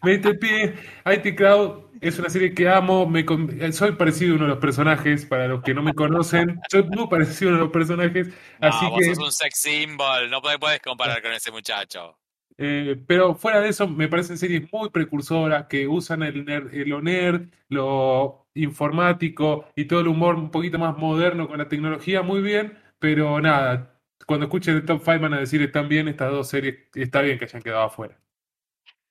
me 0.00 0.12
diste 0.12 0.28
el 0.30 0.38
pie. 0.38 0.74
IT 1.04 1.36
Crowd 1.36 1.90
es 2.00 2.18
una 2.18 2.30
serie 2.30 2.54
que 2.54 2.66
amo, 2.70 3.06
me 3.06 3.20
eh, 3.20 3.72
soy 3.74 3.92
parecido 3.96 4.32
a 4.32 4.36
uno 4.36 4.44
de 4.44 4.50
los 4.52 4.60
personajes, 4.60 5.26
para 5.26 5.46
los 5.46 5.62
que 5.62 5.74
no 5.74 5.82
me 5.82 5.92
conocen, 5.92 6.58
soy 6.70 6.84
muy 6.84 7.06
parecido 7.06 7.50
a 7.50 7.52
uno 7.52 7.58
de 7.58 7.64
los 7.64 7.72
personajes, 7.74 8.28
No, 8.28 8.68
así 8.68 8.86
vos 8.86 8.98
que, 8.98 9.14
sos 9.14 9.24
un 9.24 9.32
sex 9.32 9.58
symbol, 9.58 10.30
no 10.30 10.40
puedes, 10.40 10.80
comparar 10.80 11.20
con 11.20 11.32
ese 11.32 11.50
muchacho. 11.50 12.16
eh, 12.56 12.96
pero 13.06 13.34
fuera 13.34 13.60
de 13.60 13.68
eso, 13.68 13.86
me 13.86 14.08
parecen 14.08 14.38
series 14.38 14.72
muy 14.72 14.88
precursoras 14.88 15.66
que 15.66 15.86
usan 15.86 16.22
el 16.22 16.46
nerd, 16.46 16.72
eh, 16.72 16.86
lo 16.86 17.02
nerd, 17.02 17.50
lo 17.68 18.46
informático 18.54 19.66
y 19.76 19.84
todo 19.84 20.00
el 20.00 20.08
humor 20.08 20.36
un 20.36 20.50
poquito 20.50 20.78
más 20.78 20.96
moderno 20.96 21.46
con 21.46 21.58
la 21.58 21.68
tecnología 21.68 22.22
muy 22.22 22.40
bien, 22.40 22.78
pero 23.04 23.38
nada, 23.38 24.00
cuando 24.26 24.46
escuchen 24.46 24.76
el 24.76 24.86
top 24.86 25.02
5 25.04 25.18
van 25.20 25.34
a 25.34 25.40
decir 25.40 25.60
están 25.60 25.90
bien 25.90 26.08
estas 26.08 26.30
dos 26.30 26.48
series, 26.48 26.88
está 26.94 27.20
bien 27.20 27.38
que 27.38 27.44
hayan 27.44 27.60
quedado 27.60 27.82
afuera. 27.82 28.18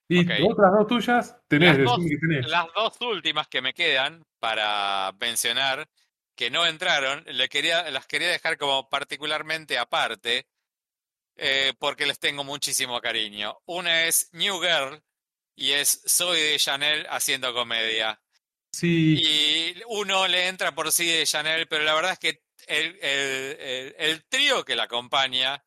Y 0.10 0.26
otras 0.42 0.72
dos 0.72 0.88
tuyas, 0.88 1.38
tenés, 1.48 1.78
Las 1.78 1.86
dos, 1.86 2.00
que 2.00 2.18
tenés. 2.18 2.48
las 2.48 2.66
dos 2.74 3.00
últimas 3.02 3.48
que 3.48 3.62
me 3.62 3.76
quedan 3.76 4.24
para 4.40 5.12
mencionar, 5.20 5.88
que 6.36 6.50
no 6.50 6.66
entraron, 6.66 7.24
le 7.28 7.48
quería, 7.50 7.88
las 7.92 8.08
quería 8.08 8.30
dejar 8.30 8.58
como 8.58 8.90
particularmente 8.90 9.78
aparte, 9.78 10.48
eh, 11.36 11.74
porque 11.78 12.08
les 12.08 12.18
tengo 12.18 12.44
muchísimo 12.44 13.00
cariño. 13.00 13.56
Una 13.66 14.06
es 14.06 14.28
New 14.34 14.60
Girl 14.60 15.04
y 15.56 15.74
es 15.74 16.02
Zoe 16.10 16.42
de 16.42 16.58
Chanel 16.58 17.06
haciendo 17.12 17.54
comedia. 17.54 18.20
Sí, 18.72 19.18
Y 19.22 19.84
uno 19.88 20.28
le 20.28 20.48
entra 20.48 20.74
por 20.74 20.92
sí 20.92 21.06
de 21.06 21.28
Chanel, 21.28 21.68
pero 21.68 21.84
la 21.84 21.94
verdad 21.94 22.14
es 22.14 22.20
que 22.20 22.42
el, 22.68 24.24
trío 24.30 24.64
que 24.66 24.76
la 24.76 24.84
acompaña 24.84 25.64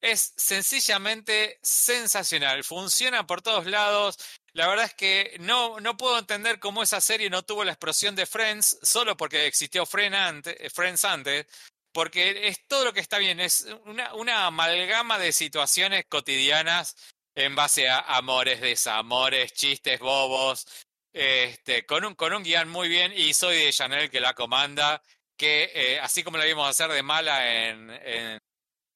es 0.00 0.34
sencillamente 0.36 1.58
sensacional. 1.62 2.64
Funciona 2.64 3.26
por 3.26 3.42
todos 3.42 3.66
lados. 3.66 4.18
La 4.52 4.68
verdad 4.68 4.86
es 4.86 4.94
que 4.94 5.36
no, 5.40 5.80
no 5.80 5.96
puedo 5.96 6.18
entender 6.18 6.58
cómo 6.58 6.82
esa 6.82 7.00
serie 7.00 7.30
no 7.30 7.42
tuvo 7.42 7.64
la 7.64 7.72
explosión 7.72 8.14
de 8.14 8.26
Friends 8.26 8.78
solo 8.82 9.16
porque 9.16 9.46
existió 9.46 9.84
Friends 9.86 11.04
antes, 11.04 11.46
porque 11.92 12.48
es 12.48 12.66
todo 12.66 12.84
lo 12.84 12.92
que 12.92 13.00
está 13.00 13.18
bien. 13.18 13.40
Es 13.40 13.66
una, 13.84 14.14
una 14.14 14.46
amalgama 14.46 15.18
de 15.18 15.32
situaciones 15.32 16.04
cotidianas 16.08 16.94
en 17.36 17.54
base 17.54 17.88
a 17.88 18.00
amores, 18.00 18.60
desamores, 18.60 19.52
chistes 19.52 20.00
bobos, 20.00 20.66
este, 21.12 21.86
con 21.86 22.04
un, 22.04 22.14
con 22.14 22.32
un 22.34 22.42
guion 22.42 22.68
muy 22.68 22.88
bien, 22.88 23.12
y 23.14 23.32
soy 23.34 23.56
de 23.56 23.72
Chanel 23.72 24.10
que 24.10 24.20
la 24.20 24.34
comanda, 24.34 25.02
que 25.36 25.70
eh, 25.74 26.00
así 26.00 26.22
como 26.22 26.38
la 26.38 26.44
vimos 26.44 26.68
hacer 26.68 26.90
de 26.90 27.02
mala 27.02 27.68
en, 27.68 27.90
en 27.90 28.38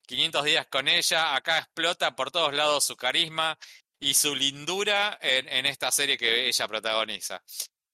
500 0.06 0.44
días 0.44 0.66
con 0.66 0.88
ella, 0.88 1.34
acá 1.34 1.58
explota 1.58 2.16
por 2.16 2.30
todos 2.30 2.54
lados 2.54 2.84
su 2.84 2.96
carisma 2.96 3.58
y 4.00 4.14
su 4.14 4.34
lindura 4.34 5.18
en, 5.20 5.48
en 5.48 5.66
esta 5.66 5.90
serie 5.90 6.18
que 6.18 6.48
ella 6.48 6.68
protagoniza. 6.68 7.42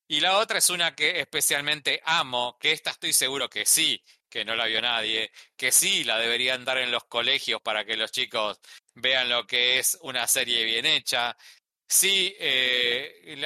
Y 0.08 0.20
la 0.20 0.38
otra 0.38 0.58
es 0.58 0.70
una 0.70 0.94
que 0.94 1.20
especialmente 1.20 2.00
amo, 2.04 2.56
que 2.60 2.72
esta 2.72 2.90
estoy 2.90 3.12
seguro 3.12 3.50
que 3.50 3.66
sí, 3.66 4.00
que 4.28 4.44
no 4.44 4.54
la 4.54 4.66
vio 4.66 4.80
nadie, 4.80 5.32
que 5.56 5.72
sí 5.72 6.04
la 6.04 6.18
deberían 6.18 6.64
dar 6.64 6.78
en 6.78 6.92
los 6.92 7.04
colegios 7.04 7.60
para 7.60 7.84
que 7.84 7.96
los 7.96 8.12
chicos 8.12 8.60
vean 8.94 9.28
lo 9.28 9.46
que 9.46 9.78
es 9.78 9.98
una 10.02 10.26
serie 10.28 10.64
bien 10.64 10.86
hecha. 10.86 11.36
Sí, 11.88 12.34
eh, 12.40 13.36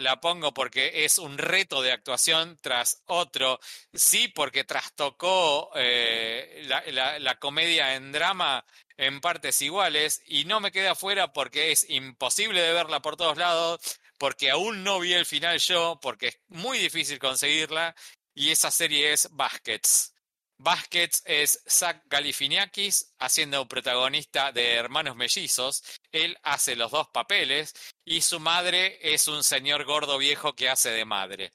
la, 0.00 0.20
pongo 0.20 0.52
porque 0.52 1.04
es 1.04 1.18
un 1.18 1.38
reto 1.38 1.80
de 1.80 1.92
actuación 1.92 2.58
tras 2.60 3.02
otro. 3.06 3.60
Sí, 3.92 4.28
porque 4.28 4.64
trastocó 4.64 5.70
eh, 5.76 6.64
la, 6.66 7.18
la- 7.20 7.38
comedia 7.38 7.94
en 7.94 8.10
drama 8.12 8.64
en 8.96 9.20
partes 9.20 9.60
iguales 9.62 10.22
y 10.26 10.44
no 10.44 10.60
me 10.60 10.72
queda 10.72 10.92
afuera 10.92 11.32
porque 11.32 11.70
es 11.72 11.88
imposible 11.90 12.60
de 12.62 12.72
verla 12.72 13.00
por 13.00 13.16
todos 13.16 13.36
lados, 13.36 13.80
porque 14.18 14.50
aún 14.50 14.82
no 14.84 14.98
vi 15.00 15.12
el 15.14 15.26
final 15.26 15.58
yo, 15.58 15.98
porque 16.02 16.28
es 16.28 16.38
muy 16.48 16.78
difícil 16.78 17.18
conseguirla 17.18 17.94
y 18.34 18.50
esa 18.50 18.70
serie 18.72 19.12
es 19.12 19.28
Baskets. 19.32 20.13
Baskets 20.58 21.22
es 21.24 21.62
Zach 21.68 22.02
Galifianakis 22.06 23.14
haciendo 23.18 23.62
un 23.62 23.68
protagonista 23.68 24.52
de 24.52 24.74
Hermanos 24.74 25.16
Mellizos. 25.16 25.82
Él 26.12 26.38
hace 26.42 26.76
los 26.76 26.90
dos 26.90 27.08
papeles 27.08 27.74
y 28.04 28.20
su 28.20 28.40
madre 28.40 28.98
es 29.02 29.28
un 29.28 29.42
señor 29.42 29.84
gordo 29.84 30.18
viejo 30.18 30.54
que 30.54 30.68
hace 30.68 30.90
de 30.90 31.04
madre. 31.04 31.52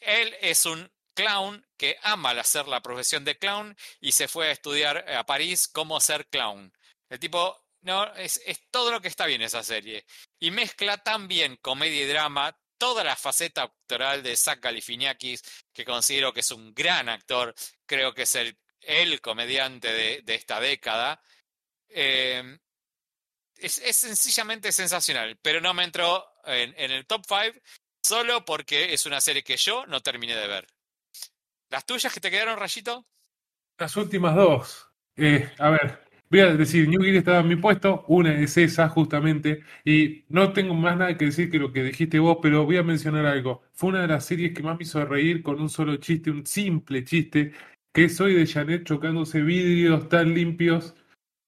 Él 0.00 0.36
es 0.40 0.66
un 0.66 0.90
clown 1.14 1.66
que 1.76 1.96
ama 2.02 2.30
hacer 2.30 2.68
la 2.68 2.82
profesión 2.82 3.24
de 3.24 3.38
clown 3.38 3.76
y 4.00 4.12
se 4.12 4.28
fue 4.28 4.48
a 4.48 4.52
estudiar 4.52 5.08
a 5.10 5.24
París 5.24 5.68
cómo 5.68 6.00
ser 6.00 6.26
clown. 6.26 6.72
El 7.08 7.18
tipo, 7.18 7.64
no, 7.82 8.12
es, 8.14 8.40
es 8.46 8.60
todo 8.70 8.90
lo 8.90 9.00
que 9.00 9.08
está 9.08 9.26
bien 9.26 9.42
esa 9.42 9.62
serie. 9.62 10.04
Y 10.38 10.50
mezcla 10.50 10.98
tan 10.98 11.28
bien 11.28 11.56
comedia 11.56 12.02
y 12.02 12.06
drama, 12.06 12.56
toda 12.78 13.04
la 13.04 13.16
faceta 13.16 13.62
actoral 13.62 14.22
de 14.22 14.36
Zach 14.36 14.60
Galifianakis, 14.60 15.42
que 15.72 15.84
considero 15.84 16.32
que 16.32 16.40
es 16.40 16.50
un 16.50 16.74
gran 16.74 17.08
actor, 17.08 17.54
creo 17.86 18.14
que 18.14 18.22
es 18.22 18.34
el, 18.34 18.58
el 18.80 19.20
comediante 19.20 19.92
de, 20.22 20.34
esta 20.34 20.60
década. 20.60 21.20
Eh, 21.88 22.58
es, 23.56 23.96
sencillamente 23.96 24.72
sensacional, 24.72 25.38
pero 25.40 25.60
no 25.60 25.74
me 25.74 25.84
entró 25.84 26.26
en, 26.44 26.74
en 26.76 26.90
el 26.90 27.06
top 27.06 27.24
5 27.26 27.60
solo 28.02 28.44
porque 28.44 28.92
es 28.92 29.06
una 29.06 29.20
serie 29.20 29.42
que 29.42 29.56
yo 29.56 29.86
no 29.86 30.00
terminé 30.00 30.36
de 30.36 30.46
ver. 30.46 30.66
¿Las 31.70 31.86
tuyas 31.86 32.12
que 32.12 32.20
te 32.20 32.30
quedaron, 32.30 32.58
Rayito? 32.58 33.06
las 33.78 33.96
últimas 33.96 34.34
dos. 34.34 34.88
Eh, 35.16 35.52
a 35.58 35.70
ver, 35.70 36.03
voy 36.34 36.40
a 36.40 36.56
decir, 36.56 36.88
New 36.88 37.00
Girl 37.00 37.16
estaba 37.16 37.40
en 37.40 37.48
mi 37.48 37.54
puesto, 37.56 38.04
una 38.08 38.34
es 38.40 38.56
esa 38.56 38.88
justamente, 38.88 39.62
y 39.84 40.24
no 40.28 40.52
tengo 40.52 40.74
más 40.74 40.96
nada 40.96 41.16
que 41.16 41.26
decir 41.26 41.48
que 41.48 41.60
lo 41.60 41.72
que 41.72 41.84
dijiste 41.84 42.18
vos, 42.18 42.38
pero 42.42 42.64
voy 42.64 42.76
a 42.76 42.82
mencionar 42.82 43.24
algo. 43.24 43.62
Fue 43.72 43.90
una 43.90 44.02
de 44.02 44.08
las 44.08 44.24
series 44.26 44.52
que 44.52 44.62
más 44.64 44.76
me 44.76 44.82
hizo 44.82 45.04
reír 45.04 45.42
con 45.44 45.60
un 45.60 45.68
solo 45.68 45.96
chiste, 45.98 46.32
un 46.32 46.44
simple 46.44 47.04
chiste, 47.04 47.52
que 47.92 48.08
soy 48.08 48.34
de 48.34 48.46
Janet 48.46 48.84
chocándose 48.84 49.42
vidrios 49.42 50.08
tan 50.08 50.34
limpios 50.34 50.96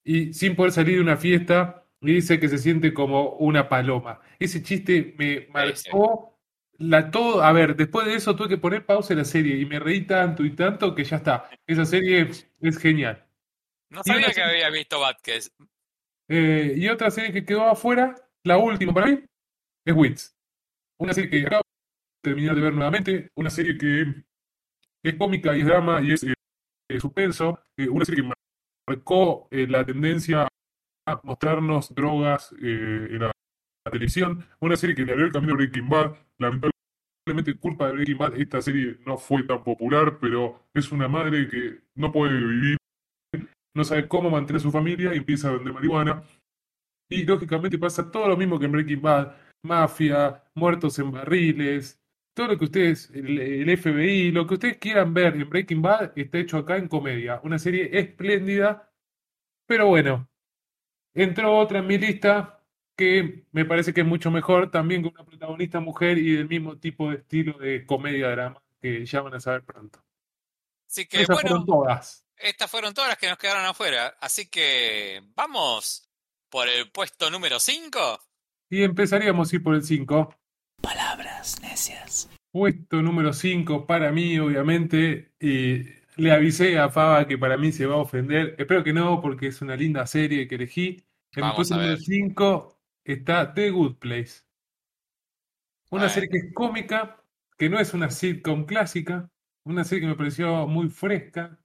y 0.04 0.32
sin 0.34 0.54
poder 0.54 0.72
salir 0.72 0.96
de 0.96 1.02
una 1.02 1.16
fiesta 1.16 1.84
y 2.00 2.12
dice 2.14 2.38
que 2.38 2.48
se 2.48 2.58
siente 2.58 2.94
como 2.94 3.30
una 3.38 3.68
paloma. 3.68 4.20
Ese 4.38 4.62
chiste 4.62 5.16
me 5.18 5.48
marcó 5.52 6.38
la 6.78 7.10
todo, 7.10 7.42
a 7.42 7.52
ver, 7.52 7.74
después 7.76 8.06
de 8.06 8.14
eso 8.14 8.36
tuve 8.36 8.50
que 8.50 8.58
poner 8.58 8.86
pausa 8.86 9.14
en 9.14 9.18
la 9.20 9.24
serie 9.24 9.58
y 9.58 9.66
me 9.66 9.80
reí 9.80 10.06
tanto 10.06 10.44
y 10.44 10.50
tanto 10.54 10.94
que 10.94 11.04
ya 11.04 11.16
está. 11.16 11.50
Esa 11.66 11.86
serie 11.86 12.30
es 12.60 12.78
genial. 12.78 13.25
No 13.90 14.02
sabía 14.02 14.32
que 14.32 14.42
había 14.42 14.70
visto 14.70 15.00
Vázquez. 15.00 15.52
Eh, 16.28 16.74
y 16.76 16.88
otra 16.88 17.10
serie 17.10 17.32
que 17.32 17.44
quedó 17.44 17.64
afuera, 17.64 18.14
la 18.44 18.58
última 18.58 18.92
para 18.92 19.06
mí, 19.06 19.24
es 19.84 19.94
Wits. 19.94 20.36
Una 20.98 21.12
serie 21.14 21.30
que 21.30 21.46
acabo 21.46 21.62
de 22.22 22.30
terminar 22.30 22.56
de 22.56 22.60
ver 22.62 22.74
nuevamente, 22.74 23.30
una 23.36 23.50
serie 23.50 23.78
que 23.78 24.24
es 25.04 25.14
cómica 25.14 25.56
y 25.56 25.60
es 25.60 25.66
drama 25.66 26.02
y 26.02 26.12
es 26.12 26.24
eh, 26.24 26.34
eh, 26.90 27.00
suspenso, 27.00 27.60
eh, 27.76 27.88
una 27.88 28.04
serie 28.04 28.24
que 28.24 28.32
marcó 28.88 29.48
la 29.50 29.84
tendencia 29.84 30.48
a 31.06 31.20
mostrarnos 31.22 31.94
drogas 31.94 32.52
eh, 32.62 33.08
en 33.10 33.20
la, 33.20 33.26
la 33.26 33.92
televisión, 33.92 34.44
una 34.60 34.76
serie 34.76 34.94
que 34.94 35.04
le 35.04 35.12
abrió 35.12 35.26
el 35.26 35.32
camino 35.32 35.54
a 35.54 35.56
Breaking 35.56 35.88
Bad, 35.88 36.16
lamentablemente 36.38 37.58
culpa 37.60 37.86
de 37.86 37.92
Breaking 37.94 38.18
Bad 38.18 38.40
esta 38.40 38.60
serie 38.60 38.98
no 39.06 39.16
fue 39.16 39.44
tan 39.44 39.62
popular, 39.62 40.18
pero 40.20 40.68
es 40.74 40.90
una 40.90 41.08
madre 41.08 41.48
que 41.48 41.80
no 41.94 42.12
puede 42.12 42.36
vivir, 42.36 42.76
no 43.76 43.84
sabe 43.84 44.08
cómo 44.08 44.30
mantener 44.30 44.58
a 44.58 44.62
su 44.62 44.72
familia 44.72 45.14
y 45.14 45.18
empieza 45.18 45.48
a 45.48 45.52
vender 45.52 45.72
marihuana. 45.72 46.22
Y 47.08 47.24
lógicamente 47.24 47.78
pasa 47.78 48.10
todo 48.10 48.28
lo 48.28 48.36
mismo 48.36 48.58
que 48.58 48.66
en 48.66 48.72
Breaking 48.72 49.02
Bad, 49.02 49.36
mafia, 49.62 50.42
muertos 50.54 50.98
en 50.98 51.12
barriles, 51.12 52.00
todo 52.34 52.48
lo 52.48 52.58
que 52.58 52.64
ustedes, 52.64 53.10
el, 53.10 53.38
el 53.38 53.78
FBI, 53.78 54.32
lo 54.32 54.46
que 54.46 54.54
ustedes 54.54 54.78
quieran 54.78 55.14
ver 55.14 55.36
en 55.36 55.48
Breaking 55.48 55.82
Bad 55.82 56.12
está 56.16 56.38
hecho 56.38 56.58
acá 56.58 56.76
en 56.76 56.88
comedia. 56.88 57.40
Una 57.44 57.58
serie 57.58 57.98
espléndida, 57.98 58.90
pero 59.66 59.86
bueno, 59.88 60.28
entró 61.14 61.56
otra 61.56 61.80
en 61.80 61.86
mi 61.86 61.98
lista 61.98 62.62
que 62.96 63.44
me 63.52 63.64
parece 63.64 63.92
que 63.92 64.00
es 64.00 64.06
mucho 64.06 64.30
mejor, 64.30 64.70
también 64.70 65.02
con 65.02 65.12
una 65.12 65.24
protagonista 65.24 65.80
mujer 65.80 66.18
y 66.18 66.32
del 66.32 66.48
mismo 66.48 66.78
tipo 66.78 67.10
de 67.10 67.16
estilo 67.16 67.58
de 67.58 67.86
comedia-drama 67.86 68.62
que 68.80 69.04
ya 69.04 69.20
van 69.20 69.34
a 69.34 69.40
saber 69.40 69.64
pronto. 69.64 70.02
Así 70.88 71.06
que 71.06 71.22
Esas 71.22 71.36
bueno, 71.36 71.48
fueron 71.48 71.66
todas. 71.66 72.25
Estas 72.38 72.70
fueron 72.70 72.94
todas 72.94 73.10
las 73.10 73.18
que 73.18 73.28
nos 73.28 73.38
quedaron 73.38 73.64
afuera. 73.64 74.16
Así 74.20 74.48
que 74.48 75.22
vamos 75.34 76.08
por 76.48 76.68
el 76.68 76.90
puesto 76.90 77.30
número 77.30 77.58
5. 77.58 78.20
Y 78.70 78.82
empezaríamos 78.82 79.52
a 79.52 79.56
ir 79.56 79.62
por 79.62 79.74
el 79.74 79.84
5. 79.84 80.34
Palabras 80.82 81.60
necias. 81.62 82.28
Puesto 82.50 83.02
número 83.02 83.32
5 83.32 83.86
para 83.86 84.12
mí, 84.12 84.38
obviamente. 84.38 85.32
Y 85.40 85.84
le 86.16 86.32
avisé 86.32 86.78
a 86.78 86.88
Faba 86.88 87.26
que 87.26 87.38
para 87.38 87.56
mí 87.56 87.72
se 87.72 87.86
va 87.86 87.94
a 87.94 87.98
ofender. 87.98 88.54
Espero 88.58 88.82
que 88.82 88.92
no, 88.92 89.20
porque 89.20 89.48
es 89.48 89.60
una 89.62 89.76
linda 89.76 90.06
serie 90.06 90.48
que 90.48 90.54
elegí. 90.56 91.04
En 91.32 91.36
mi 91.36 91.40
Vamos 91.42 91.56
puesto 91.56 91.74
a 91.74 91.78
número 91.78 91.96
ver. 91.96 92.04
5 92.04 92.80
está 93.04 93.52
The 93.52 93.70
Good 93.70 93.96
Place. 93.96 94.42
Una 95.90 96.08
serie 96.08 96.28
que 96.28 96.38
es 96.38 96.54
cómica, 96.54 97.22
que 97.56 97.68
no 97.68 97.78
es 97.78 97.94
una 97.94 98.10
sitcom 98.10 98.64
clásica. 98.64 99.30
Una 99.64 99.84
serie 99.84 100.02
que 100.02 100.08
me 100.08 100.16
pareció 100.16 100.66
muy 100.66 100.88
fresca. 100.88 101.58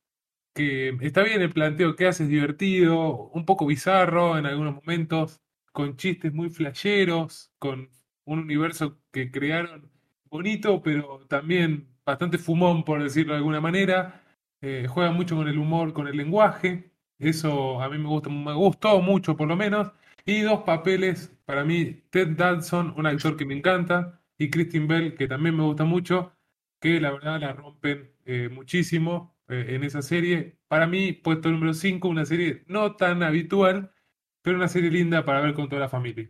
Que 0.53 0.97
está 1.01 1.23
bien 1.23 1.41
el 1.41 1.51
planteo 1.51 1.95
que 1.95 2.07
hace, 2.07 2.23
es 2.23 2.29
divertido, 2.29 3.29
un 3.29 3.45
poco 3.45 3.65
bizarro 3.65 4.37
en 4.37 4.45
algunos 4.45 4.75
momentos, 4.75 5.41
con 5.71 5.95
chistes 5.95 6.33
muy 6.33 6.49
flasheros, 6.49 7.51
con 7.57 7.89
un 8.25 8.39
universo 8.39 8.99
que 9.11 9.31
crearon 9.31 9.89
bonito, 10.29 10.81
pero 10.81 11.25
también 11.27 11.87
bastante 12.05 12.37
fumón, 12.37 12.83
por 12.83 13.01
decirlo 13.03 13.33
de 13.33 13.37
alguna 13.39 13.61
manera. 13.61 14.23
Eh, 14.61 14.87
juega 14.89 15.11
mucho 15.11 15.35
con 15.35 15.47
el 15.47 15.57
humor, 15.57 15.93
con 15.93 16.07
el 16.07 16.17
lenguaje. 16.17 16.91
Eso 17.19 17.81
a 17.81 17.89
mí 17.89 17.97
me 17.97 18.07
gusta, 18.07 18.29
me 18.29 18.53
gustó 18.53 19.01
mucho 19.01 19.35
por 19.37 19.47
lo 19.47 19.55
menos. 19.55 19.91
Y 20.25 20.41
dos 20.41 20.61
papeles, 20.63 21.31
para 21.45 21.63
mí, 21.65 22.03
Ted 22.09 22.29
Danson, 22.37 22.93
un 22.97 23.05
actor 23.07 23.35
que 23.37 23.45
me 23.45 23.55
encanta, 23.55 24.21
y 24.37 24.49
Kristen 24.49 24.87
Bell, 24.87 25.15
que 25.15 25.27
también 25.27 25.55
me 25.57 25.63
gusta 25.63 25.83
mucho, 25.85 26.33
que 26.79 26.99
la 26.99 27.11
verdad 27.11 27.39
la 27.39 27.53
rompen 27.53 28.11
eh, 28.25 28.49
muchísimo 28.51 29.30
en 29.53 29.83
esa 29.83 30.01
serie. 30.01 30.57
Para 30.67 30.87
mí, 30.87 31.13
puesto 31.13 31.49
número 31.49 31.73
5, 31.73 32.07
una 32.07 32.25
serie 32.25 32.63
no 32.67 32.95
tan 32.95 33.23
habitual, 33.23 33.93
pero 34.41 34.57
una 34.57 34.67
serie 34.67 34.91
linda 34.91 35.25
para 35.25 35.41
ver 35.41 35.53
con 35.53 35.69
toda 35.69 35.81
la 35.81 35.89
familia. 35.89 36.29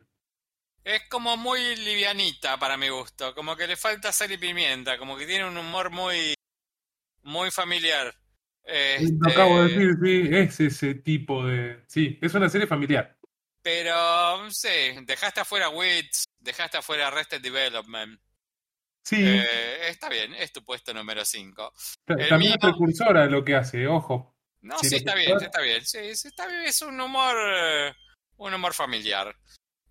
Es 0.83 1.07
como 1.09 1.37
muy 1.37 1.75
livianita 1.75 2.57
para 2.59 2.77
mi 2.77 2.89
gusto, 2.89 3.33
como 3.35 3.55
que 3.55 3.65
le 3.67 3.75
falta 3.77 4.11
sal 4.11 4.31
y 4.31 4.37
pimienta, 4.37 4.97
como 4.99 5.17
que 5.17 5.25
tiene 5.25 5.47
un 5.47 5.57
humor 5.57 5.89
muy, 5.91 6.35
muy 7.23 7.51
familiar. 7.51 8.15
Lo 8.95 9.29
acabo 9.29 9.61
de 9.61 9.67
Este, 9.67 9.75
decir, 9.75 9.95
sí, 10.01 10.29
es 10.35 10.59
ese 10.59 10.95
tipo 10.95 11.45
de... 11.45 11.83
Sí, 11.87 12.17
es 12.21 12.33
una 12.33 12.49
serie 12.49 12.67
familiar. 12.67 13.17
pero, 13.61 14.49
sí, 14.51 14.69
dejaste 15.05 15.41
afuera 15.41 15.69
Wits, 15.69 16.25
dejaste 16.39 16.77
afuera 16.77 17.07
Arrested 17.07 17.41
Development. 17.41 18.19
Sí, 19.03 19.17
Eh, 19.25 19.89
está 19.89 20.09
bien, 20.09 20.33
es 20.35 20.51
tu 20.53 20.63
puesto 20.63 20.93
número 20.93 21.25
5. 21.25 21.73
ta- 22.05 22.13
el 22.15 22.29
también 22.29 22.53
es 22.53 22.59
mío- 22.63 22.71
precursora 22.71 23.23
de 23.23 23.29
lo 23.31 23.43
que 23.43 23.55
hace, 23.55 23.87
ojo. 23.87 24.35
No, 24.61 24.77
Sí, 24.79 24.95
está 24.97 25.15
bien, 25.15 25.41
está 25.41 25.59
bien, 25.61 25.83
sí, 25.85 26.15
sí, 26.15 26.27
está 26.27 26.47
bien, 26.47 26.61
es 26.61 26.81
un 26.83 26.99
humor, 27.01 27.35
eh, 27.51 27.93
un 28.37 28.53
humor 28.53 28.73
familiar. 28.75 29.35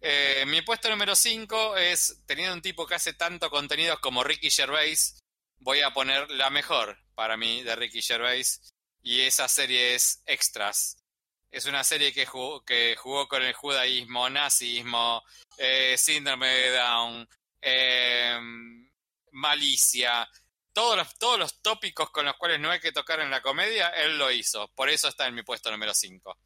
Eh, 0.00 0.44
mi 0.46 0.62
puesto 0.62 0.88
número 0.88 1.14
5 1.16 1.76
es, 1.76 2.22
teniendo 2.24 2.54
un 2.54 2.62
tipo 2.62 2.86
que 2.86 2.94
hace 2.94 3.12
tanto 3.14 3.50
contenidos 3.50 3.98
como 3.98 4.22
Ricky 4.22 4.50
Gervais, 4.50 5.18
voy 5.58 5.80
a 5.80 5.90
poner 5.90 6.30
la 6.30 6.48
mejor 6.50 6.96
para 7.14 7.36
mí 7.36 7.62
de 7.64 7.74
Ricky 7.76 8.00
Gervais, 8.00 8.70
y 9.02 9.20
esa 9.22 9.48
serie 9.48 9.94
es 9.96 10.22
Extras. 10.26 10.96
Es 11.50 11.66
una 11.66 11.82
serie 11.82 12.12
que 12.12 12.26
jugó, 12.26 12.64
que 12.64 12.94
jugó 12.96 13.26
con 13.26 13.42
el 13.42 13.52
judaísmo, 13.54 14.30
nazismo, 14.30 15.22
eh, 15.58 15.96
síndrome 15.98 16.46
de 16.46 16.70
Down, 16.70 17.28
eh, 17.60 18.38
malicia, 19.32 20.28
todos 20.72 20.96
los, 20.96 21.18
todos 21.18 21.38
los 21.38 21.60
tópicos 21.60 22.10
con 22.10 22.24
los 22.26 22.36
cuales 22.36 22.60
no 22.60 22.70
hay 22.70 22.80
que 22.80 22.92
tocar 22.92 23.20
en 23.20 23.30
la 23.30 23.42
comedia, 23.42 23.88
él 23.88 24.18
lo 24.18 24.30
hizo. 24.30 24.68
Por 24.74 24.88
eso 24.88 25.08
está 25.08 25.26
en 25.26 25.34
mi 25.34 25.42
puesto 25.42 25.70
número 25.70 25.94
5. 25.94 26.36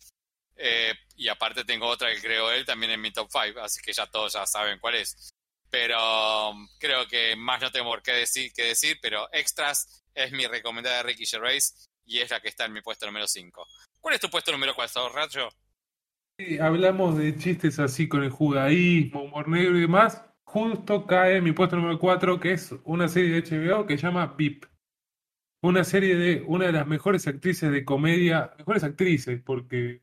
y 1.17 1.29
aparte 1.29 1.65
tengo 1.65 1.87
otra 1.87 2.13
que 2.15 2.21
creo 2.21 2.51
él 2.51 2.65
también 2.65 2.93
en 2.93 3.01
mi 3.01 3.13
top 3.13 3.29
5, 3.31 3.61
así 3.61 3.81
que 3.83 3.93
ya 3.93 4.07
todos 4.07 4.33
ya 4.33 4.47
saben 4.47 4.79
cuál 4.79 4.97
es. 4.97 5.31
Pero 5.71 6.51
um, 6.51 6.69
creo 6.79 7.07
que 7.09 7.35
más 7.35 7.61
no 7.61 7.71
tengo 7.71 7.87
por 7.87 8.03
qué 8.03 8.13
decir, 8.13 8.53
que 8.53 8.65
decir, 8.65 8.99
pero 9.03 9.29
Extras 9.33 10.05
es 10.15 10.31
mi 10.31 10.47
recomendada 10.47 10.99
de 10.99 11.03
Ricky 11.03 11.27
Gervais 11.27 11.89
y 12.07 12.21
es 12.21 12.31
la 12.31 12.41
que 12.41 12.49
está 12.49 12.67
en 12.67 12.73
mi 12.73 12.81
puesto 12.81 13.07
número 13.07 13.27
5. 13.27 13.67
¿Cuál 14.01 14.15
es 14.15 14.21
tu 14.21 14.31
puesto 14.31 14.53
número 14.53 14.75
4, 14.75 15.09
Racho? 15.09 15.49
Sí, 16.39 16.59
hablamos 16.59 17.17
de 17.17 17.37
chistes 17.37 17.79
así 17.79 18.09
con 18.09 18.23
el 18.23 18.31
judaísmo, 18.31 19.23
humor 19.23 19.49
negro 19.49 19.77
y 19.77 19.83
demás. 19.83 20.23
Justo 20.55 21.05
cae 21.05 21.41
mi 21.41 21.51
puesto 21.51 21.75
número 21.75 21.99
4, 21.99 22.39
que 22.39 22.53
es 22.53 22.73
una 22.85 23.09
serie 23.09 23.43
de 23.43 23.43
HBO 23.43 23.87
que 23.87 23.99
se 23.99 24.05
llama 24.07 24.37
VIP. 24.39 24.67
Una 25.63 25.83
serie 25.83 26.15
de 26.15 26.45
una 26.47 26.67
de 26.67 26.73
las 26.73 26.87
mejores 26.87 27.27
actrices 27.27 27.73
de 27.73 27.85
comedia, 27.85 28.55
mejores 28.59 28.85
actrices, 28.85 29.43
porque 29.43 30.03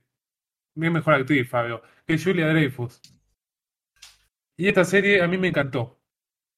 mi 0.76 0.90
mejor 0.90 1.14
actriz, 1.14 1.50
Fabio, 1.50 1.82
que 2.06 2.16
es 2.16 2.24
Julia 2.26 2.50
Dreyfus. 2.50 3.02
Y 4.58 4.68
esta 4.68 4.84
serie 4.84 5.22
a 5.22 5.28
mí 5.30 5.38
me 5.38 5.48
encantó. 5.48 6.02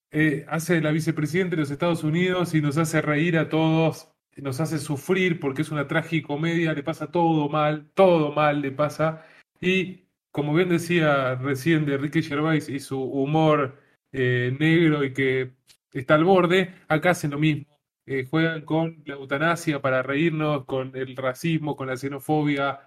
Eh, 0.09 0.43
hace 0.49 0.81
la 0.81 0.91
vicepresidenta 0.91 1.55
de 1.55 1.61
los 1.61 1.69
Estados 1.69 2.03
Unidos 2.03 2.55
y 2.55 2.61
nos 2.61 2.77
hace 2.79 2.99
reír 2.99 3.37
a 3.37 3.49
todos, 3.49 4.09
nos 4.37 4.59
hace 4.59 4.79
sufrir 4.79 5.39
porque 5.39 5.61
es 5.61 5.69
una 5.69 5.87
tragicomedia, 5.87 6.73
le 6.73 6.81
pasa 6.81 7.11
todo 7.11 7.47
mal, 7.47 7.91
todo 7.93 8.31
mal 8.31 8.59
le 8.61 8.71
pasa. 8.71 9.23
Y 9.61 10.07
como 10.31 10.55
bien 10.55 10.69
decía 10.69 11.35
recién 11.35 11.85
de 11.85 11.97
Ricky 11.97 12.23
Gervais 12.23 12.69
y 12.69 12.79
su 12.79 12.99
humor 12.99 13.82
eh, 14.13 14.55
negro 14.59 15.03
y 15.03 15.13
que 15.13 15.51
está 15.91 16.15
al 16.15 16.23
borde, 16.23 16.73
acá 16.87 17.11
hacen 17.11 17.31
lo 17.31 17.39
mismo. 17.39 17.65
Eh, 18.05 18.27
juegan 18.29 18.63
con 18.63 19.01
la 19.05 19.15
eutanasia 19.15 19.81
para 19.81 20.03
reírnos, 20.03 20.65
con 20.65 20.95
el 20.95 21.15
racismo, 21.15 21.75
con 21.75 21.87
la 21.87 21.97
xenofobia 21.97 22.81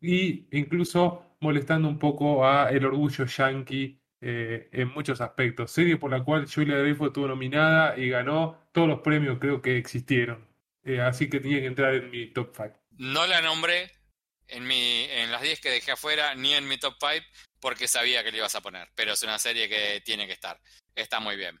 y 0.00 0.46
incluso 0.52 1.36
molestando 1.40 1.88
un 1.88 1.98
poco 1.98 2.46
a 2.46 2.70
el 2.70 2.84
orgullo 2.84 3.24
yanqui 3.26 4.00
eh, 4.20 4.68
en 4.72 4.88
muchos 4.94 5.20
aspectos. 5.20 5.72
Serie 5.72 5.96
por 5.96 6.10
la 6.10 6.22
cual 6.22 6.46
Julia 6.52 6.78
Dreyfus 6.78 7.08
estuvo 7.08 7.26
nominada 7.26 7.98
y 7.98 8.08
ganó 8.08 8.56
todos 8.72 8.88
los 8.88 9.00
premios 9.00 9.38
creo 9.40 9.60
que 9.60 9.76
existieron. 9.76 10.46
Eh, 10.84 11.00
así 11.00 11.28
que 11.28 11.40
tenía 11.40 11.60
que 11.60 11.66
entrar 11.66 11.94
en 11.94 12.10
mi 12.10 12.28
top 12.28 12.52
5. 12.56 12.70
No 12.98 13.26
la 13.26 13.42
nombré 13.42 13.90
en, 14.52 14.66
mi, 14.66 15.04
en 15.10 15.30
las 15.32 15.42
10 15.42 15.60
que 15.60 15.70
dejé 15.70 15.92
afuera, 15.92 16.34
ni 16.34 16.54
en 16.54 16.68
mi 16.68 16.78
top 16.78 16.96
5, 17.00 17.26
porque 17.60 17.88
sabía 17.88 18.22
que 18.22 18.30
le 18.30 18.38
ibas 18.38 18.54
a 18.54 18.60
poner. 18.60 18.88
Pero 18.94 19.12
es 19.12 19.22
una 19.22 19.38
serie 19.38 19.68
que 19.68 20.00
tiene 20.04 20.26
que 20.26 20.32
estar. 20.32 20.60
Está 20.94 21.20
muy 21.20 21.36
bien. 21.36 21.60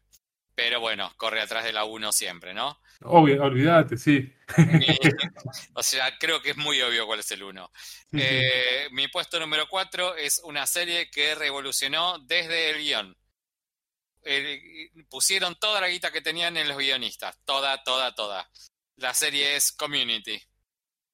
Pero 0.54 0.80
bueno, 0.80 1.12
corre 1.16 1.40
atrás 1.40 1.64
de 1.64 1.72
la 1.72 1.84
1 1.84 2.12
siempre, 2.12 2.52
¿no? 2.52 2.78
Obvio, 3.04 3.42
olvídate, 3.42 3.96
sí. 3.96 4.32
O 5.74 5.82
sea, 5.82 6.18
creo 6.18 6.42
que 6.42 6.50
es 6.50 6.56
muy 6.56 6.80
obvio 6.82 7.06
cuál 7.06 7.20
es 7.20 7.30
el 7.30 7.42
1. 7.42 7.70
Sí, 7.74 8.06
sí. 8.12 8.18
Eh, 8.20 8.88
mi 8.90 9.08
puesto 9.08 9.40
número 9.40 9.66
4 9.68 10.16
es 10.16 10.40
una 10.44 10.66
serie 10.66 11.10
que 11.10 11.34
revolucionó 11.34 12.18
desde 12.18 12.70
el 12.70 12.78
guion. 12.78 13.16
Pusieron 15.08 15.56
toda 15.56 15.80
la 15.80 15.88
guita 15.88 16.12
que 16.12 16.20
tenían 16.20 16.56
en 16.56 16.68
los 16.68 16.76
guionistas. 16.76 17.38
Toda, 17.44 17.82
toda, 17.82 18.14
toda. 18.14 18.48
La 18.96 19.14
serie 19.14 19.56
es 19.56 19.72
Community. 19.72 20.40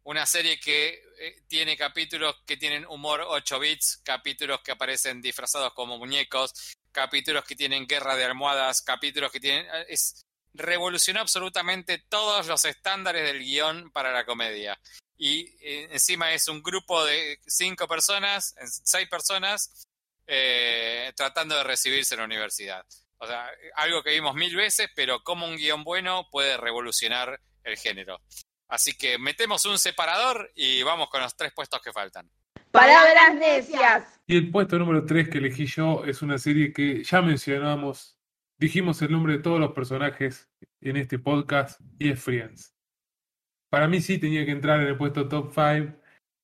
Una 0.03 0.27
serie 0.27 0.59
que 0.59 1.01
eh, 1.21 1.43
tiene 1.47 1.77
capítulos 1.77 2.37
que 2.47 2.57
tienen 2.57 2.87
humor 2.87 3.25
8 3.27 3.59
bits, 3.59 4.01
capítulos 4.05 4.61
que 4.63 4.73
aparecen 4.73 5.21
disfrazados 5.21 5.73
como 5.75 5.99
muñecos, 5.99 6.53
capítulos 6.93 7.45
que 7.45 7.57
tienen 7.57 7.87
guerra 7.87 8.17
de 8.17 8.25
almohadas, 8.25 8.83
capítulos 8.83 9.33
que 9.33 9.41
tienen... 9.41 9.67
Es, 9.89 10.25
revolucionó 10.55 11.21
absolutamente 11.21 11.99
todos 12.09 12.47
los 12.47 12.65
estándares 12.65 13.25
del 13.25 13.41
guion 13.41 13.91
para 13.93 14.13
la 14.13 14.25
comedia. 14.25 14.79
Y 15.17 15.41
eh, 15.61 15.89
encima 15.93 16.33
es 16.33 16.49
un 16.49 16.63
grupo 16.63 17.05
de 17.05 17.39
cinco 17.47 17.87
personas, 17.87 18.55
seis 18.85 19.09
personas, 19.09 19.87
eh, 20.27 21.13
tratando 21.17 21.57
de 21.57 21.65
recibirse 21.65 22.15
en 22.15 22.21
la 22.21 22.27
universidad. 22.27 22.85
O 23.19 23.27
sea, 23.27 23.51
algo 23.75 24.03
que 24.03 24.11
vimos 24.11 24.35
mil 24.35 24.55
veces, 24.55 24.89
pero 24.95 25.23
como 25.23 25.47
un 25.47 25.57
guion 25.57 25.83
bueno 25.83 26.29
puede 26.31 26.57
revolucionar 26.57 27.41
el 27.65 27.77
género. 27.77 28.21
Así 28.69 28.97
que 28.97 29.19
metemos 29.19 29.65
un 29.65 29.79
separador 29.79 30.53
y 30.55 30.83
vamos 30.83 31.09
con 31.09 31.23
los 31.23 31.35
tres 31.35 31.53
puestos 31.53 31.81
que 31.81 31.93
faltan. 31.93 32.31
Palabras 32.71 33.35
necias. 33.35 34.21
Y 34.27 34.37
el 34.37 34.51
puesto 34.51 34.79
número 34.79 35.07
3 35.07 35.31
que 35.31 35.39
elegí 35.39 35.67
yo 35.67 36.05
es 36.05 36.21
una 36.21 36.37
serie 36.37 36.73
que 36.73 37.03
ya 37.03 37.23
mencionamos, 37.23 38.19
dijimos 38.59 39.01
el 39.01 39.13
nombre 39.13 39.35
de 39.35 39.43
todos 39.43 39.59
los 39.59 39.73
personajes 39.73 40.51
en 40.83 40.99
este 40.99 41.19
podcast 41.19 41.81
y 41.99 42.11
es 42.11 42.23
Friends. 42.23 42.75
Para 43.71 43.89
mí 43.89 44.01
sí 44.03 44.19
tenía 44.19 44.45
que 44.45 44.53
entrar 44.53 44.81
en 44.81 44.89
el 44.89 44.99
puesto 44.99 45.29
top 45.29 45.53
5. 45.55 45.99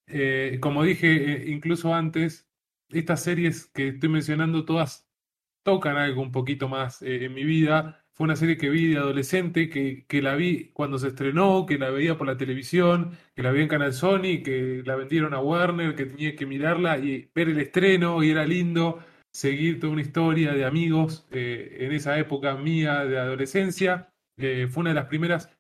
Eh, 0.07 0.59
como 0.61 0.83
dije 0.83 1.09
eh, 1.15 1.51
incluso 1.51 1.95
antes, 1.95 2.49
estas 2.91 3.23
series 3.23 3.67
que 3.67 3.89
estoy 3.89 4.09
mencionando 4.09 4.65
todas 4.65 5.09
tocan 5.63 5.97
algo 5.97 6.23
un 6.23 6.33
poquito 6.33 6.69
más 6.69 7.03
eh, 7.03 7.25
en 7.25 7.35
mi 7.35 7.45
vida. 7.45 8.04
Fue 8.15 8.25
una 8.25 8.37
serie 8.37 8.57
que 8.57 8.71
vi 8.71 8.89
de 8.89 8.99
adolescente, 8.99 9.69
que, 9.69 10.07
que 10.07 10.23
la 10.23 10.37
vi 10.37 10.71
cuando 10.73 10.99
se 10.99 11.09
estrenó, 11.09 11.67
que 11.67 11.79
la 11.79 11.91
veía 11.91 12.17
por 12.17 12.27
la 12.29 12.37
televisión, 12.37 13.19
que 13.35 13.43
la 13.43 13.51
vi 13.51 13.63
en 13.63 13.69
Canal 13.69 13.93
Sony, 13.93 14.43
que 14.45 14.83
la 14.85 14.97
vendieron 14.97 15.35
a 15.35 15.41
Warner, 15.41 15.95
que 15.97 16.07
tenía 16.07 16.37
que 16.37 16.47
mirarla 16.47 16.99
y 16.99 17.29
ver 17.35 17.49
el 17.49 17.59
estreno 17.61 18.23
y 18.23 18.31
era 18.31 18.47
lindo 18.47 19.01
seguir 19.33 19.81
toda 19.81 19.93
una 19.93 20.03
historia 20.03 20.53
de 20.53 20.65
amigos 20.65 21.27
eh, 21.33 21.79
en 21.81 21.93
esa 21.93 22.19
época 22.19 22.55
mía 22.57 23.05
de 23.05 23.19
adolescencia. 23.19 24.13
Eh, 24.37 24.69
fue 24.71 24.83
una 24.83 24.91
de 24.91 24.95
las 24.95 25.07
primeras 25.07 25.51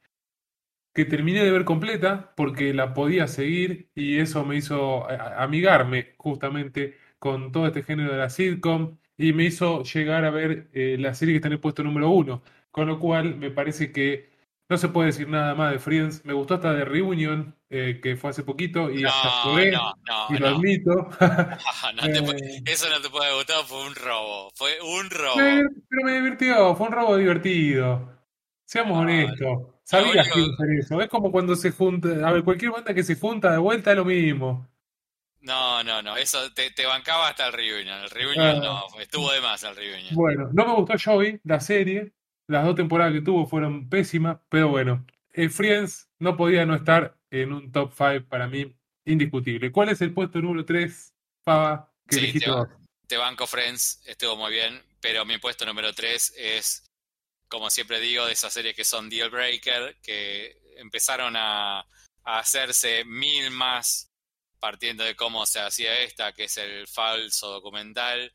que 0.94 1.04
terminé 1.04 1.42
de 1.44 1.50
ver 1.50 1.64
completa 1.64 2.32
porque 2.36 2.72
la 2.72 2.94
podía 2.94 3.26
seguir 3.26 3.90
y 3.94 4.18
eso 4.18 4.44
me 4.44 4.56
hizo 4.56 5.08
amigarme 5.10 6.14
justamente 6.18 6.96
con 7.18 7.50
todo 7.52 7.66
este 7.66 7.82
género 7.82 8.12
de 8.12 8.18
la 8.18 8.30
sitcom 8.30 8.98
y 9.16 9.33
me 9.33 9.44
hizo 9.44 9.83
llegar 9.83 10.24
a 10.24 10.31
ver 10.31 10.68
eh, 10.72 10.96
la 10.98 11.14
serie 11.14 11.35
que 11.35 11.37
está 11.37 11.48
en 11.48 11.55
el 11.55 11.61
puesto 11.61 11.83
número 11.83 12.11
uno. 12.11 12.42
Con 12.70 12.88
lo 12.88 12.98
cual 12.98 13.37
me 13.37 13.50
parece 13.50 13.92
que 13.92 14.35
no 14.68 14.79
se 14.79 14.88
puede 14.88 15.09
decir 15.09 15.29
nada 15.29 15.55
más 15.55 15.72
de 15.72 15.79
Friends. 15.79 16.24
Me 16.24 16.33
gustó 16.33 16.55
hasta 16.55 16.72
de 16.72 16.85
Reunion, 16.85 17.55
eh, 17.70 18.00
que 18.03 18.16
fue 18.16 18.31
hace 18.31 18.42
poquito, 18.42 18.90
y 18.90 19.05
hasta 19.05 19.29
jugué, 19.42 19.72
y 20.31 20.38
lo 20.38 20.48
admito. 20.48 21.09
Eh, 22.03 22.62
eso 22.66 22.88
no 22.90 23.00
te 23.00 23.09
puede 23.11 23.35
gustar, 23.35 23.64
fue 23.64 23.87
un 23.87 23.94
robo. 23.94 24.50
Fue 24.55 24.72
un 24.81 25.11
robo. 25.11 25.35
pero 25.37 26.05
me 26.05 26.14
divirtió, 26.14 26.74
fue 26.74 26.88
un 26.88 26.92
robo 26.92 27.16
divertido. 27.16 28.11
Seamos 28.64 28.98
honestos. 28.98 29.74
Sabías 29.85 30.29
que 30.33 30.40
iba 30.40 30.48
a 30.48 30.55
hacer 30.55 30.79
eso. 30.79 31.00
Es 31.00 31.09
como 31.09 31.31
cuando 31.31 31.55
se 31.55 31.70
junta. 31.70 32.09
A 32.27 32.33
ver, 32.33 32.42
cualquier 32.42 32.72
banda 32.72 32.94
que 32.94 33.03
se 33.03 33.16
junta 33.16 33.53
de 33.53 33.59
vuelta 33.59 33.90
es 33.90 33.96
lo 33.96 34.05
mismo. 34.05 34.66
No, 35.44 35.85
no, 35.85 36.00
no, 36.00 36.16
eso 36.16 36.50
te, 36.52 36.72
bancaba 36.87 37.28
hasta 37.28 37.46
el 37.46 37.52
Reunion. 37.52 38.02
El 38.02 38.11
Reunion 38.11 38.61
no, 38.61 38.78
ah. 38.78 38.87
estuvo 38.98 39.30
de 39.30 39.42
más 39.42 39.62
el 39.62 39.76
Reunion. 39.76 40.14
Bueno, 40.14 40.48
no 40.54 40.64
me 40.64 40.74
gustó 40.74 40.94
Joey, 40.98 41.38
la 41.44 41.61
serie. 41.61 42.12
Las 42.46 42.64
dos 42.64 42.74
temporadas 42.74 43.12
que 43.12 43.20
tuvo 43.20 43.46
fueron 43.46 43.88
pésimas, 43.88 44.38
pero 44.48 44.68
bueno, 44.68 45.07
el 45.33 45.50
Friends 45.50 46.09
no 46.18 46.37
podía 46.37 46.64
no 46.64 46.74
estar 46.74 47.16
en 47.30 47.52
un 47.52 47.72
top 47.72 47.92
5 47.92 48.26
para 48.28 48.48
mí 48.48 48.74
indiscutible. 49.04 49.70
¿Cuál 49.70 49.90
es 49.90 50.00
el 50.00 50.14
puesto 50.14 50.40
número 50.40 50.64
3, 50.64 51.14
Pava, 51.42 51.92
que 52.09 52.16
sí, 52.16 52.38
te, 52.38 52.46
te, 53.07 53.16
banco 53.16 53.46
Friends, 53.46 54.02
estuvo 54.07 54.37
muy 54.37 54.52
bien, 54.52 54.83
pero 55.00 55.24
mi 55.24 55.38
puesto 55.38 55.66
número 55.66 55.92
3 55.92 56.35
es, 56.37 56.90
como 57.48 57.68
siempre 57.70 58.00
digo, 58.00 58.26
de 58.26 58.33
esas 58.33 58.52
series 58.52 58.74
que 58.74 58.85
son 58.85 59.11
Deal 59.11 59.30
Breaker, 59.30 59.96
que 60.02 60.59
empezaron 60.76 61.35
a, 61.37 61.80
a 61.80 62.38
hacerse 62.38 63.04
mil 63.04 63.50
más 63.50 64.13
partiendo 64.64 65.05
de 65.05 65.14
cómo 65.14 65.44
se 65.44 65.61
hacía 65.61 66.00
esta, 66.00 66.33
que 66.33 66.44
es 66.44 66.57
el 66.57 66.88
falso 66.88 67.50
documental. 67.50 68.33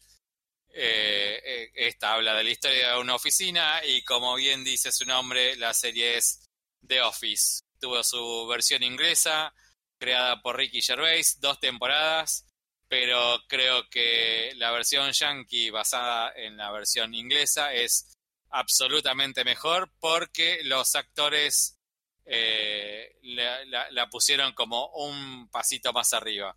Eh, 0.72 1.42
eh, 1.44 1.72
esta 1.74 2.14
habla 2.14 2.36
de 2.36 2.44
la 2.44 2.52
historia 2.52 2.92
de 2.92 3.00
una 3.00 3.16
oficina 3.16 3.84
y 3.84 4.04
como 4.04 4.36
bien 4.36 4.64
dice 4.64 4.92
su 4.92 5.06
nombre, 5.06 5.56
la 5.56 5.74
serie 5.74 6.18
es 6.18 6.48
The 6.88 7.02
Office. 7.02 7.64
Tuvo 7.80 8.04
su 8.04 8.46
versión 8.46 8.84
inglesa, 8.84 9.52
creada 9.98 10.40
por 10.44 10.56
Ricky 10.56 10.84
Gervais, 10.84 11.40
dos 11.40 11.60
temporadas, 11.60 12.46
pero 12.88 13.42
creo 13.48 13.90
que 13.90 14.54
la 14.58 14.70
versión 14.70 15.12
yankee 15.12 15.72
basada 15.72 16.32
en 16.36 16.58
la 16.58 16.70
versión 16.70 17.16
inglesa 17.16 17.74
es 17.74 18.14
absolutamente 18.52 19.44
mejor 19.44 19.92
porque 20.00 20.60
los 20.62 20.94
actores 20.94 21.80
eh, 22.26 22.69
la, 23.92 24.10
pusieron 24.10 24.54
como 24.54 24.88
un 24.90 25.50
pasito 25.50 25.94
más 25.94 26.14
arriba. 26.14 26.56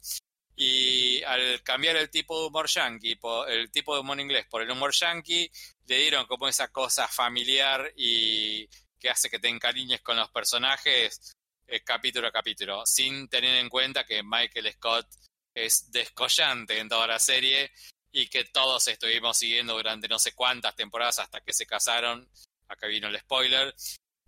Y 0.55 1.23
al 1.23 1.63
cambiar 1.63 1.97
el 1.97 2.11
tipo 2.11 2.39
de 2.41 2.49
humor 2.49 2.69
yankee, 2.69 3.19
el 3.49 3.71
tipo 3.71 3.95
de 3.95 4.01
humor 4.01 4.21
inglés 4.21 4.47
por 4.51 4.63
el 4.63 4.71
humor 4.71 4.93
yankee, 4.93 5.51
le 5.87 5.99
dieron 5.99 6.27
como 6.27 6.49
esa 6.49 6.69
cosa 6.69 7.09
familiar 7.09 7.93
y 7.97 8.69
que 8.99 9.11
hace 9.11 9.31
que 9.31 9.39
te 9.39 9.49
encariñes 9.49 10.03
con 10.03 10.17
los 10.17 10.31
personajes 10.31 11.35
eh, 11.67 11.83
capítulo 11.83 12.29
a 12.29 12.33
capítulo, 12.33 12.85
sin 12.85 13.29
tener 13.29 13.57
en 13.57 13.69
cuenta 13.69 14.05
que 14.05 14.23
Michael 14.23 14.73
Scott 14.75 15.07
es 15.55 15.91
descollante 15.91 16.79
en 16.79 16.89
toda 16.89 17.07
la 17.07 17.19
serie 17.19 17.71
y 18.11 18.29
que 18.29 18.45
todos 18.45 18.87
estuvimos 18.89 19.39
siguiendo 19.39 19.75
durante 19.75 20.07
no 20.07 20.19
sé 20.19 20.35
cuántas 20.35 20.77
temporadas 20.77 21.19
hasta 21.19 21.41
que 21.41 21.53
se 21.53 21.67
casaron. 21.67 22.29
Acá 22.69 22.87
vino 22.87 23.09
el 23.09 23.19
spoiler 23.19 23.75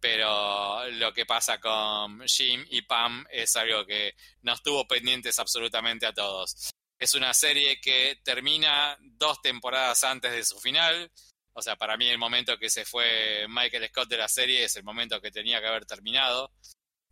pero 0.04 0.86
lo 0.90 1.14
que 1.14 1.24
pasa 1.24 1.58
con 1.58 2.20
Jim 2.28 2.62
y 2.68 2.82
Pam 2.82 3.24
es 3.30 3.56
algo 3.56 3.86
que 3.86 4.14
nos 4.42 4.62
tuvo 4.62 4.86
pendientes 4.86 5.38
absolutamente 5.38 6.04
a 6.04 6.12
todos. 6.12 6.68
Es 6.98 7.14
una 7.14 7.32
serie 7.32 7.80
que 7.80 8.20
termina 8.22 8.98
dos 9.00 9.40
temporadas 9.40 10.04
antes 10.04 10.30
de 10.30 10.44
su 10.44 10.60
final. 10.60 11.10
O 11.54 11.62
sea, 11.62 11.76
para 11.76 11.96
mí 11.96 12.06
el 12.06 12.18
momento 12.18 12.58
que 12.58 12.68
se 12.68 12.84
fue 12.84 13.46
Michael 13.48 13.88
Scott 13.88 14.10
de 14.10 14.18
la 14.18 14.28
serie 14.28 14.64
es 14.64 14.76
el 14.76 14.84
momento 14.84 15.22
que 15.22 15.30
tenía 15.30 15.58
que 15.62 15.68
haber 15.68 15.86
terminado. 15.86 16.52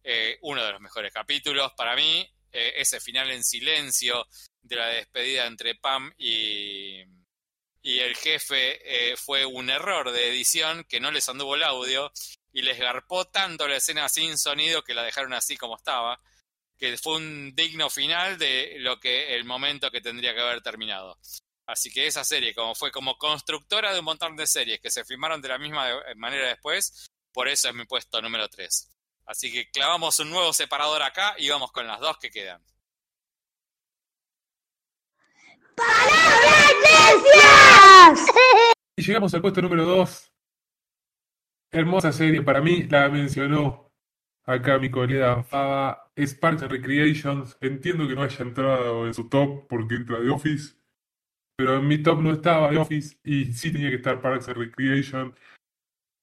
Eh, 0.04 0.36
uno 0.42 0.62
de 0.62 0.72
los 0.72 0.80
mejores 0.82 1.14
capítulos 1.14 1.72
para 1.74 1.96
mí. 1.96 2.28
Eh, 2.52 2.74
ese 2.76 3.00
final 3.00 3.30
en 3.30 3.42
silencio 3.42 4.26
de 4.60 4.76
la 4.76 4.88
despedida 4.88 5.46
entre 5.46 5.76
Pam 5.76 6.12
y, 6.18 7.02
y 7.82 7.98
el 7.98 8.16
jefe 8.16 9.10
eh, 9.10 9.16
fue 9.16 9.44
un 9.44 9.68
error 9.68 10.12
de 10.12 10.28
edición 10.28 10.84
que 10.84 11.00
no 11.00 11.10
les 11.10 11.28
anduvo 11.28 11.56
el 11.56 11.64
audio 11.64 12.12
y 12.52 12.62
les 12.62 12.78
garpó 12.78 13.26
tanto 13.26 13.66
la 13.66 13.76
escena 13.76 14.08
sin 14.08 14.38
sonido 14.38 14.84
que 14.84 14.94
la 14.94 15.02
dejaron 15.02 15.34
así 15.34 15.56
como 15.56 15.76
estaba, 15.76 16.20
que 16.78 16.96
fue 16.96 17.16
un 17.16 17.54
digno 17.54 17.90
final 17.90 18.38
de 18.38 18.76
lo 18.78 19.00
que 19.00 19.34
el 19.34 19.44
momento 19.44 19.90
que 19.90 20.00
tendría 20.00 20.34
que 20.34 20.40
haber 20.40 20.62
terminado. 20.62 21.18
Así 21.66 21.92
que 21.92 22.06
esa 22.06 22.24
serie, 22.24 22.54
como 22.54 22.74
fue 22.74 22.90
como 22.90 23.18
constructora 23.18 23.92
de 23.92 24.00
un 24.00 24.04
montón 24.04 24.36
de 24.36 24.46
series 24.46 24.80
que 24.80 24.90
se 24.90 25.04
filmaron 25.04 25.40
de 25.40 25.48
la 25.48 25.58
misma 25.58 25.88
manera 26.16 26.48
después, 26.48 27.08
por 27.32 27.48
eso 27.48 27.68
es 27.68 27.74
mi 27.74 27.84
puesto 27.84 28.20
número 28.20 28.48
3. 28.48 28.90
Así 29.26 29.52
que 29.52 29.70
clavamos 29.70 30.18
un 30.18 30.30
nuevo 30.30 30.52
separador 30.52 31.02
acá 31.02 31.34
y 31.38 31.48
vamos 31.48 31.72
con 31.72 31.86
las 31.86 32.00
dos 32.00 32.18
que 32.18 32.30
quedan. 32.30 32.62
Y 38.96 39.02
llegamos 39.02 39.34
al 39.34 39.40
puesto 39.40 39.62
número 39.62 39.84
2, 39.84 40.32
Hermosa 41.74 42.12
serie, 42.12 42.42
para 42.42 42.60
mí 42.60 42.82
la 42.82 43.08
mencionó 43.08 43.90
acá 44.44 44.78
mi 44.78 44.90
colega 44.90 45.42
Faba, 45.42 46.10
es 46.14 46.34
Parks 46.34 46.62
and 46.62 46.72
Recreations. 46.72 47.56
Entiendo 47.62 48.06
que 48.06 48.14
no 48.14 48.22
haya 48.22 48.44
entrado 48.44 49.06
en 49.06 49.14
su 49.14 49.28
top 49.30 49.66
porque 49.68 49.94
entra 49.94 50.20
The 50.20 50.28
Office, 50.28 50.74
pero 51.56 51.78
en 51.78 51.88
mi 51.88 52.02
top 52.02 52.20
no 52.20 52.32
estaba 52.32 52.68
The 52.70 52.76
Office 52.76 53.18
y 53.24 53.46
sí 53.54 53.72
tenía 53.72 53.88
que 53.88 53.96
estar 53.96 54.20
Parks 54.20 54.48
and 54.48 54.58
Recreation. 54.58 55.34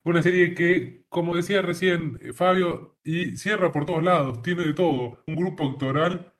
Una 0.05 0.21
serie 0.21 0.53
que, 0.53 1.03
como 1.09 1.35
decía 1.35 1.63
recién 1.63 2.19
eh, 2.21 2.31
Fabio, 2.31 2.99
y 3.03 3.35
cierra 3.35 3.71
por 3.71 3.85
todos 3.85 4.03
lados, 4.03 4.41
tiene 4.43 4.65
de 4.65 4.73
todo. 4.73 5.23
Un 5.27 5.35
grupo 5.35 5.67
actoral 5.67 6.31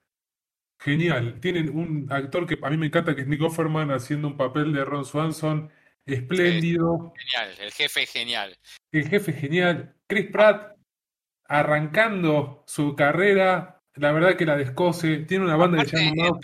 genial. 0.80 1.40
Tienen 1.42 1.70
un 1.70 2.08
actor 2.12 2.48
que 2.48 2.58
a 2.62 2.70
mí 2.70 2.78
me 2.78 2.88
encanta, 2.88 3.16
que 3.16 3.22
es 3.22 3.28
Nick 3.28 3.42
Offerman, 3.42 3.92
haciendo 3.92 4.28
un 4.28 4.38
papel 4.38 4.74
de 4.74 4.86
Ron 4.86 5.06
Swanson 5.06 5.72
espléndido. 6.06 7.14
Genial, 7.18 7.56
el 7.60 7.72
jefe 7.72 8.06
genial. 8.06 8.58
El 8.92 9.08
jefe 9.08 9.34
genial. 9.34 9.96
Chris 10.08 10.28
Pratt 10.32 10.76
arrancando 11.46 12.64
su 12.68 12.96
carrera, 12.96 13.82
la 13.96 14.12
verdad 14.12 14.38
que 14.38 14.46
la 14.46 14.56
descose. 14.56 15.18
Tiene 15.20 15.46
una 15.46 15.56
banda 15.56 15.84
de 15.84 15.90
entendieron, 15.90 16.40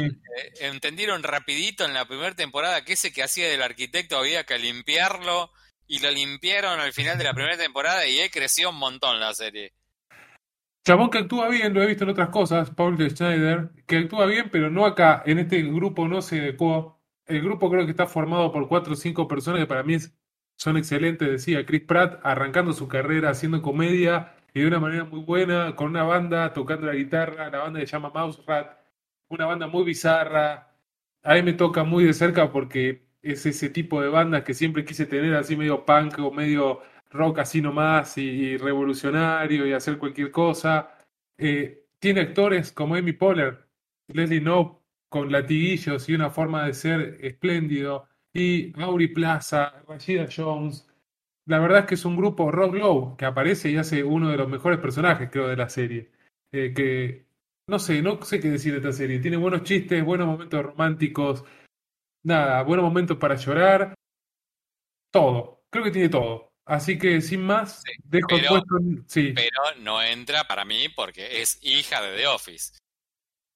eh, 0.00 0.50
entendieron 0.60 1.22
rapidito 1.22 1.84
en 1.84 1.92
la 1.92 2.06
primera 2.06 2.34
temporada 2.34 2.84
que 2.84 2.94
ese 2.94 3.12
que 3.12 3.22
hacía 3.22 3.48
del 3.48 3.62
arquitecto 3.62 4.16
había 4.16 4.44
que 4.44 4.58
limpiarlo 4.58 5.52
y 5.86 5.98
lo 5.98 6.10
limpiaron 6.10 6.80
al 6.80 6.92
final 6.92 7.18
de 7.18 7.24
la 7.24 7.34
primera 7.34 7.58
temporada 7.58 8.06
y 8.06 8.20
él 8.20 8.30
creció 8.30 8.70
un 8.70 8.76
montón 8.76 9.20
la 9.20 9.34
serie. 9.34 9.72
Chabón 10.84 11.10
que 11.10 11.18
actúa 11.18 11.48
bien, 11.48 11.72
lo 11.74 11.82
he 11.82 11.86
visto 11.86 12.04
en 12.04 12.10
otras 12.10 12.28
cosas, 12.28 12.70
Paul 12.70 12.96
de 12.96 13.10
Schneider, 13.10 13.70
que 13.86 13.98
actúa 13.98 14.26
bien, 14.26 14.50
pero 14.52 14.70
no 14.70 14.84
acá, 14.86 15.22
en 15.26 15.38
este 15.38 15.62
grupo 15.62 16.08
no 16.08 16.20
se 16.22 16.40
adecuó 16.40 16.94
el 17.26 17.42
grupo 17.42 17.70
creo 17.70 17.84
que 17.84 17.90
está 17.90 18.06
formado 18.06 18.52
por 18.52 18.68
cuatro 18.68 18.92
o 18.92 18.96
cinco 18.96 19.28
personas 19.28 19.60
que 19.60 19.66
para 19.66 19.82
mí 19.82 19.96
son 20.56 20.76
excelentes. 20.76 21.28
Decía 21.28 21.64
Chris 21.66 21.82
Pratt 21.82 22.20
arrancando 22.22 22.72
su 22.72 22.88
carrera 22.88 23.30
haciendo 23.30 23.62
comedia 23.62 24.34
y 24.52 24.60
de 24.60 24.66
una 24.66 24.80
manera 24.80 25.04
muy 25.04 25.20
buena, 25.20 25.74
con 25.76 25.88
una 25.90 26.04
banda 26.04 26.52
tocando 26.52 26.86
la 26.86 26.94
guitarra, 26.94 27.50
la 27.50 27.58
banda 27.60 27.80
se 27.80 27.86
llama 27.86 28.10
Mouse 28.10 28.40
Rat, 28.46 28.78
una 29.28 29.46
banda 29.46 29.66
muy 29.66 29.84
bizarra. 29.84 30.70
A 31.22 31.34
mí 31.34 31.42
me 31.42 31.54
toca 31.54 31.84
muy 31.84 32.04
de 32.04 32.12
cerca 32.12 32.52
porque 32.52 33.06
es 33.22 33.46
ese 33.46 33.70
tipo 33.70 34.00
de 34.02 34.08
bandas 34.08 34.44
que 34.44 34.54
siempre 34.54 34.84
quise 34.84 35.06
tener, 35.06 35.34
así 35.34 35.56
medio 35.56 35.84
punk 35.84 36.18
o 36.18 36.30
medio 36.30 36.80
rock 37.10 37.40
así 37.40 37.60
nomás 37.60 38.18
y, 38.18 38.56
revolucionario 38.56 39.66
y 39.66 39.72
hacer 39.72 39.98
cualquier 39.98 40.30
cosa. 40.30 40.98
Eh, 41.38 41.84
tiene 41.98 42.20
actores 42.22 42.72
como 42.72 42.94
Amy 42.96 43.12
Poehler, 43.12 43.66
Leslie 44.08 44.40
Knope, 44.40 44.84
con 45.08 45.30
latiguillos 45.30 46.08
y 46.08 46.14
una 46.14 46.30
forma 46.30 46.66
de 46.66 46.74
ser 46.74 47.18
espléndido, 47.20 48.08
y 48.32 48.72
Aubrey 48.82 49.08
Plaza, 49.08 49.82
Rashida 49.86 50.26
Jones. 50.34 50.88
La 51.46 51.60
verdad 51.60 51.80
es 51.80 51.86
que 51.86 51.94
es 51.94 52.04
un 52.04 52.16
grupo 52.16 52.50
Rock 52.50 52.74
Low 52.74 53.16
que 53.16 53.24
aparece 53.24 53.70
y 53.70 53.76
hace 53.76 54.02
uno 54.02 54.30
de 54.30 54.36
los 54.36 54.48
mejores 54.48 54.78
personajes, 54.80 55.30
creo, 55.30 55.48
de 55.48 55.56
la 55.56 55.68
serie. 55.68 56.10
Eh, 56.52 56.72
que 56.74 57.26
no 57.68 57.78
sé, 57.78 58.02
no 58.02 58.20
sé 58.22 58.40
qué 58.40 58.50
decir 58.50 58.72
de 58.72 58.78
esta 58.78 58.92
serie. 58.92 59.20
Tiene 59.20 59.36
buenos 59.36 59.62
chistes, 59.62 60.04
buenos 60.04 60.26
momentos 60.26 60.62
románticos, 60.64 61.44
nada, 62.24 62.62
buenos 62.62 62.84
momentos 62.84 63.16
para 63.18 63.36
llorar. 63.36 63.94
Todo, 65.12 65.62
creo 65.70 65.84
que 65.84 65.90
tiene 65.90 66.08
todo. 66.08 66.53
Así 66.66 66.98
que 66.98 67.20
sin 67.20 67.42
más, 67.42 67.82
Sí, 67.84 67.92
dejo 68.04 68.28
el 68.36 68.40
pero- 68.40 68.48
puesto 68.50 68.76
en- 68.80 69.04
Sí, 69.08 69.32
Pero 69.34 69.74
no 69.80 70.02
entra 70.02 70.44
para 70.44 70.64
mí 70.64 70.88
porque 70.88 71.42
es 71.42 71.58
hija 71.62 72.00
de 72.02 72.16
The 72.16 72.26
Office. 72.26 72.72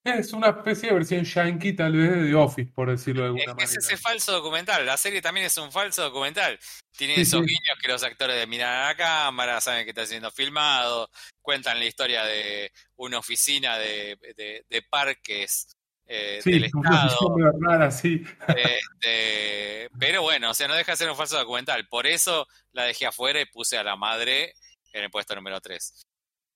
es 0.04 0.32
una 0.32 0.48
especie 0.48 0.88
de 0.88 0.94
versión 0.94 1.24
yankee, 1.24 1.74
tal 1.74 1.92
vez, 1.92 2.10
de 2.10 2.28
The 2.28 2.34
Office, 2.34 2.70
por 2.74 2.88
decirlo 2.90 3.22
de 3.24 3.28
Es 3.40 3.46
alguna 3.48 3.64
es 3.64 3.70
manera. 3.70 3.86
ese 3.86 3.96
falso 3.98 4.32
documental. 4.32 4.86
La 4.86 4.96
serie 4.96 5.20
también 5.20 5.46
es 5.46 5.56
un 5.58 5.70
falso 5.70 6.02
documental. 6.02 6.58
Tiene 6.96 7.14
Sí, 7.16 7.20
esos 7.22 7.42
guiños 7.44 7.78
que 7.80 7.88
los 7.88 8.02
actores 8.02 8.46
miran 8.48 8.72
a 8.72 8.86
la 8.88 8.96
cámara, 8.96 9.60
saben 9.60 9.84
que 9.84 9.90
está 9.90 10.06
siendo 10.06 10.30
filmado, 10.30 11.10
cuentan 11.42 11.78
la 11.78 11.84
historia 11.86 12.24
de 12.24 12.72
una 12.96 13.18
oficina 13.18 13.76
de, 13.78 14.16
de- 14.36 14.64
de 14.68 14.82
parques 14.82 15.76
eh, 16.08 16.40
Sí, 16.42 16.52
del 16.52 16.64
Estado. 16.64 17.52
rara, 17.60 17.90
sí. 17.90 18.24
Este, 18.48 19.88
pero 19.98 20.22
bueno, 20.22 20.50
o 20.50 20.54
sea, 20.54 20.66
no 20.68 20.74
deja 20.74 20.92
de 20.92 20.96
ser 20.96 21.10
un 21.10 21.16
falso 21.16 21.36
documental. 21.38 21.86
Por 21.88 22.06
eso 22.06 22.46
la 22.72 22.84
dejé 22.84 23.06
afuera 23.06 23.40
y 23.40 23.46
puse 23.46 23.76
a 23.78 23.84
la 23.84 23.96
madre 23.96 24.54
en 24.92 25.04
el 25.04 25.10
puesto 25.10 25.34
número 25.34 25.60
3. 25.60 26.06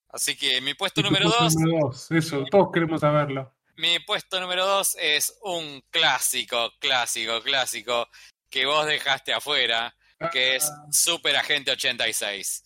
Así 0.09 0.37
que 0.37 0.61
mi 0.61 0.75
puesto 0.75 1.03
número 1.03 1.27
puesto 1.27 1.45
2 1.45 1.55
número 1.57 1.79
dos, 1.87 2.11
Eso, 2.11 2.45
todos 2.51 2.69
queremos 2.73 3.01
saberlo. 3.01 3.55
Mi 3.77 3.99
puesto 4.01 4.41
número 4.41 4.67
dos 4.67 4.97
es 5.01 5.39
un 5.43 5.83
clásico, 5.91 6.71
clásico, 6.79 7.41
clásico 7.43 8.09
que 8.51 8.67
vos 8.67 8.85
dejaste 8.87 9.33
afuera, 9.33 9.95
que 10.31 10.57
es 10.57 10.65
Ah, 10.71 10.87
Super 10.91 11.37
Agente 11.37 11.71
86. 11.71 12.65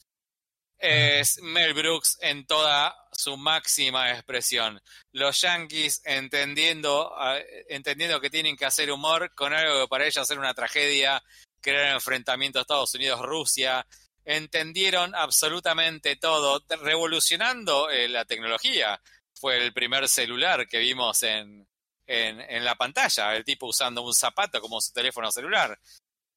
Es 0.78 1.40
Mel 1.42 1.72
Brooks 1.74 2.18
en 2.20 2.46
toda 2.46 2.94
su 3.12 3.36
máxima 3.36 4.12
expresión. 4.12 4.80
Los 5.12 5.40
Yankees 5.40 6.02
entendiendo, 6.04 7.14
ah, 7.16 7.38
entendiendo 7.68 8.20
que 8.20 8.30
tienen 8.30 8.56
que 8.56 8.66
hacer 8.66 8.90
humor 8.90 9.34
con 9.34 9.54
algo 9.54 9.82
que 9.82 9.88
para 9.88 10.06
ellos 10.06 10.30
era 10.30 10.40
una 10.40 10.54
tragedia, 10.54 11.22
que 11.62 11.70
era 11.70 11.88
el 11.88 11.94
enfrentamiento 11.94 12.60
Estados 12.60 12.94
Unidos-Rusia. 12.94 13.86
Entendieron 14.24 15.14
absolutamente 15.14 16.16
todo, 16.16 16.62
revolucionando 16.82 17.88
eh, 17.90 18.08
la 18.08 18.24
tecnología. 18.24 19.00
Fue 19.34 19.56
el 19.56 19.72
primer 19.72 20.08
celular 20.08 20.66
que 20.68 20.78
vimos 20.78 21.22
en, 21.22 21.66
en, 22.06 22.40
en 22.40 22.64
la 22.64 22.74
pantalla, 22.74 23.34
el 23.34 23.44
tipo 23.44 23.66
usando 23.66 24.02
un 24.02 24.14
zapato 24.14 24.60
como 24.60 24.80
su 24.80 24.92
teléfono 24.92 25.30
celular. 25.30 25.78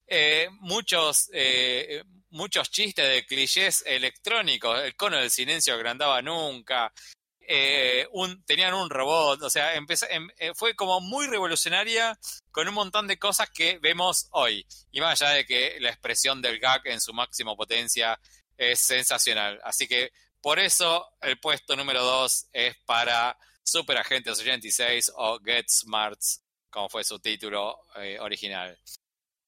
Eh, 0.08 0.50
muchos, 0.62 1.30
eh, 1.34 2.04
muchos 2.32 2.70
chistes 2.70 3.08
de 3.08 3.26
clichés 3.26 3.84
electrónicos, 3.86 4.82
el 4.82 4.96
cono 4.96 5.18
del 5.18 5.30
silencio 5.30 5.82
que 5.82 5.88
andaba 5.88 6.22
nunca, 6.22 6.92
eh, 7.52 8.08
tenían 8.46 8.76
un 8.76 8.92
robot, 8.92 9.42
o 9.42 9.50
sea, 9.50 9.74
em, 9.74 9.88
eh, 10.38 10.52
fue 10.54 10.76
como 10.76 11.02
muy 11.02 11.26
revolucionaria 11.26 12.18
con 12.52 12.68
un 12.68 12.76
montón 12.76 13.08
de 13.08 13.18
cosas 13.18 13.50
que 13.50 13.80
vemos 13.80 14.28
hoy. 14.32 14.66
Y 14.92 15.02
más 15.02 15.20
allá 15.20 15.32
de 15.34 15.46
que 15.46 15.80
la 15.80 15.90
expresión 15.90 16.44
del 16.44 16.60
gag 16.60 16.86
en 16.86 17.02
su 17.02 17.12
máxima 17.12 17.56
potencia 17.56 18.20
es 18.56 18.80
sensacional. 18.82 19.60
Así 19.64 19.88
que 19.88 20.12
por 20.42 20.60
eso 20.60 21.08
el 21.22 21.40
puesto 21.40 21.76
número 21.76 22.04
2 22.04 22.50
es 22.54 22.76
para 22.86 23.36
Super 23.64 23.98
Agentes 23.98 24.40
86 24.40 25.12
o 25.16 25.40
Get 25.40 25.70
Smarts, 25.70 26.44
como 26.70 26.88
fue 26.88 27.04
su 27.04 27.20
título 27.20 27.80
eh, 27.96 28.20
original. 28.20 28.78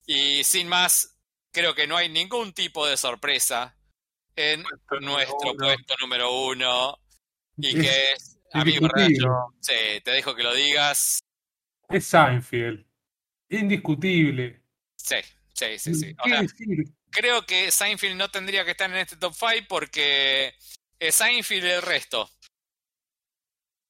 Y 0.07 0.43
sin 0.43 0.67
más, 0.67 1.20
creo 1.51 1.75
que 1.75 1.87
no 1.87 1.97
hay 1.97 2.09
ningún 2.09 2.53
tipo 2.53 2.87
de 2.87 2.97
sorpresa 2.97 3.75
en 4.35 4.63
Puesto 4.63 4.99
nuestro 5.01 5.53
puesto 5.57 5.95
número 6.01 6.31
uno. 6.45 6.97
Y 7.57 7.67
Es 7.67 7.75
que 7.75 8.11
es, 8.13 8.39
amigo. 8.53 8.87
Rayo, 8.87 9.53
sí, 9.59 10.01
te 10.03 10.11
dejo 10.11 10.35
que 10.35 10.43
lo 10.43 10.53
digas. 10.53 11.19
Es 11.89 12.05
Seinfeld. 12.05 12.85
Indiscutible. 13.49 14.61
Sí, 14.95 15.17
sí, 15.53 15.77
sí, 15.77 15.93
sí. 15.93 16.15
Creo 17.09 17.45
que 17.45 17.71
Seinfeld 17.71 18.15
no 18.15 18.29
tendría 18.29 18.63
que 18.63 18.71
estar 18.71 18.89
en 18.89 18.97
este 18.97 19.17
top 19.17 19.33
5 19.33 19.65
porque 19.67 20.53
es 20.97 21.15
Seinfeld 21.15 21.65
el 21.65 21.81
resto. 21.81 22.29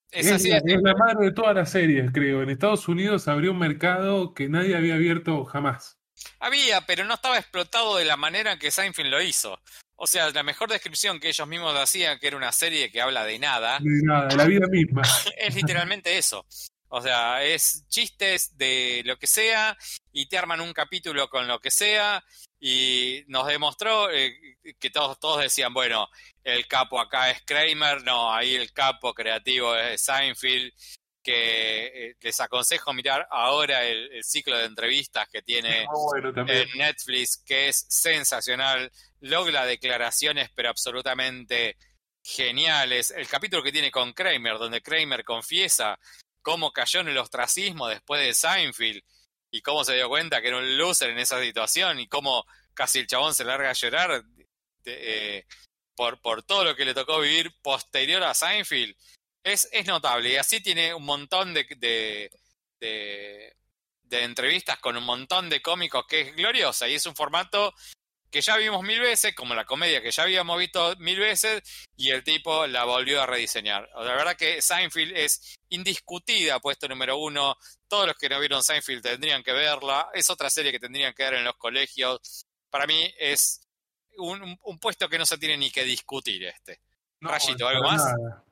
Es 0.10 0.26
Es 0.26 0.32
así 0.34 0.50
la, 0.50 0.60
de 0.60 0.74
es 0.74 0.82
la 0.82 0.96
madre 0.96 1.26
de 1.26 1.32
todas 1.32 1.56
las 1.56 1.72
series, 1.72 2.12
creo. 2.12 2.42
En 2.42 2.50
Estados 2.50 2.88
Unidos 2.88 3.28
abrió 3.28 3.52
un 3.52 3.60
mercado 3.60 4.34
que 4.34 4.50
nadie 4.50 4.76
había 4.76 4.96
abierto 4.96 5.46
jamás. 5.46 6.01
Había, 6.40 6.82
pero 6.82 7.04
no 7.06 7.16
estaba 7.16 7.38
explotado 7.38 7.98
de 7.98 8.06
la 8.06 8.18
manera 8.18 8.54
en 8.54 8.60
que 8.60 8.72
Seinfeld 8.72 9.10
lo 9.10 9.22
hizo. 9.22 9.60
O 9.96 10.08
sea, 10.08 10.30
la 10.32 10.44
mejor 10.44 10.70
descripción 10.70 11.20
que 11.20 11.30
ellos 11.30 11.48
mismos 11.48 11.78
hacían, 11.78 12.18
que 12.20 12.28
era 12.28 12.38
una 12.38 12.52
serie 12.52 12.92
que 12.92 13.02
habla 13.02 13.24
de 13.24 13.38
nada, 13.38 13.80
De 13.80 14.02
nada, 14.04 14.28
de 14.28 14.36
la 14.36 14.46
vida 14.46 14.68
misma. 14.68 15.02
es 15.38 15.56
literalmente 15.56 16.18
eso. 16.18 16.46
O 16.94 17.02
sea, 17.02 17.44
es 17.44 17.86
chistes 17.88 18.58
de 18.58 19.02
lo 19.06 19.18
que 19.18 19.28
sea 19.28 19.78
y 20.12 20.26
te 20.26 20.38
arman 20.38 20.60
un 20.60 20.74
capítulo 20.74 21.30
con 21.30 21.48
lo 21.48 21.60
que 21.60 21.72
sea 21.72 22.22
y 22.60 23.24
nos 23.28 23.48
demostró 23.48 24.12
eh, 24.12 24.58
que 24.78 24.90
todos, 24.90 25.18
todos 25.18 25.42
decían, 25.42 25.74
bueno, 25.74 26.10
el 26.44 26.68
capo 26.68 27.00
acá 27.00 27.32
es 27.32 27.42
Kramer, 27.44 28.04
no, 28.04 28.34
ahí 28.34 28.56
el 28.56 28.74
capo 28.74 29.14
creativo 29.14 29.74
es 29.76 30.02
Seinfeld, 30.02 30.74
que 31.24 32.10
eh, 32.10 32.16
les 32.20 32.40
aconsejo 32.40 32.94
mirar 32.94 33.28
ahora 33.30 33.84
el, 33.86 34.12
el 34.12 34.24
ciclo 34.24 34.58
de 34.58 34.66
entrevistas 34.66 35.28
que 35.30 35.42
tiene 35.42 35.86
bueno 36.12 36.34
también. 36.34 36.68
en 36.72 36.78
Netflix, 36.78 37.38
que 37.46 37.68
es 37.70 37.86
sensacional, 37.90 38.92
logra 39.20 39.66
declaraciones 39.66 40.50
pero 40.56 40.70
absolutamente 40.70 41.78
geniales. 42.24 43.12
El 43.12 43.28
capítulo 43.28 43.64
que 43.64 43.72
tiene 43.72 43.92
con 43.92 44.14
Kramer, 44.14 44.58
donde 44.58 44.82
Kramer 44.82 45.24
confiesa 45.24 46.00
cómo 46.42 46.72
cayó 46.72 47.02
en 47.02 47.10
el 47.10 47.18
ostracismo 47.18 47.88
después 47.88 48.22
de 48.22 48.34
Seinfeld 48.34 49.02
y 49.52 49.62
cómo 49.62 49.84
se 49.84 49.96
dio 49.96 50.08
cuenta 50.10 50.42
que 50.42 50.48
era 50.48 50.58
un 50.58 50.78
loser 50.78 51.10
en 51.12 51.20
esa 51.20 51.42
situación 51.42 52.00
y 52.00 52.08
cómo 52.08 52.46
casi 52.74 53.00
el 53.00 53.08
chabón 53.08 53.34
se 53.36 53.44
larga 53.44 53.70
a 53.70 53.74
llorar 53.74 54.24
de- 54.24 54.48
eh, 54.86 55.46
por, 55.96 56.20
por 56.22 56.42
todo 56.42 56.64
lo 56.64 56.76
que 56.76 56.86
le 56.86 56.94
tocó 56.96 57.20
vivir 57.20 57.54
posterior 57.62 58.24
a 58.24 58.34
Seinfeld. 58.34 58.96
Es, 59.44 59.68
es 59.72 59.86
notable 59.88 60.34
y 60.34 60.36
así 60.36 60.62
tiene 60.62 60.94
un 60.94 61.04
montón 61.04 61.54
de, 61.54 61.66
de, 61.78 62.32
de, 62.80 63.56
de 64.04 64.24
entrevistas 64.24 64.78
con 64.80 64.98
un 64.98 65.04
montón 65.04 65.50
de 65.50 65.62
cómicos 65.62 66.06
que 66.08 66.22
es 66.22 66.36
gloriosa 66.36 66.88
y 66.88 66.96
es 66.96 67.06
un 67.06 67.16
formato 67.16 67.74
que 68.32 68.42
ya 68.42 68.56
vimos 68.56 68.82
mil 68.82 69.02
veces, 69.02 69.36
como 69.36 69.54
la 69.54 69.66
comedia 69.66 70.02
que 70.02 70.10
ya 70.10 70.24
habíamos 70.24 70.58
visto 70.58 70.96
mil 71.00 71.20
veces, 71.20 71.62
y 71.98 72.12
el 72.12 72.24
tipo 72.24 72.66
la 72.66 72.86
volvió 72.86 73.22
a 73.22 73.26
rediseñar. 73.26 73.90
La 73.94 74.16
verdad 74.16 74.38
que 74.38 74.62
Seinfeld 74.62 75.16
es 75.18 75.60
indiscutida, 75.68 76.62
puesto 76.62 76.88
número 76.88 77.18
uno. 77.18 77.58
Todos 77.90 78.08
los 78.08 78.16
que 78.16 78.30
no 78.30 78.40
vieron 78.40 78.64
Seinfeld 78.64 79.04
tendrían 79.04 79.44
que 79.44 79.52
verla. 79.52 80.10
Es 80.14 80.30
otra 80.30 80.50
serie 80.50 80.72
que 80.72 80.80
tendrían 80.80 81.14
que 81.14 81.24
ver 81.24 81.34
en 81.36 81.44
los 81.44 81.58
colegios. 81.58 82.46
Para 82.70 82.88
mí 82.88 83.14
es 83.20 83.68
un, 84.18 84.58
puesto 84.80 85.10
que 85.10 85.20
no 85.20 85.26
se 85.26 85.38
tiene 85.38 85.58
ni 85.58 85.70
que 85.70 85.84
discutir 85.84 86.46
este. 86.46 86.80
No, 87.20 87.30
Rayito, 87.30 87.68
¿algo 87.68 87.84
más? 87.84 88.02
nada. 88.02 88.46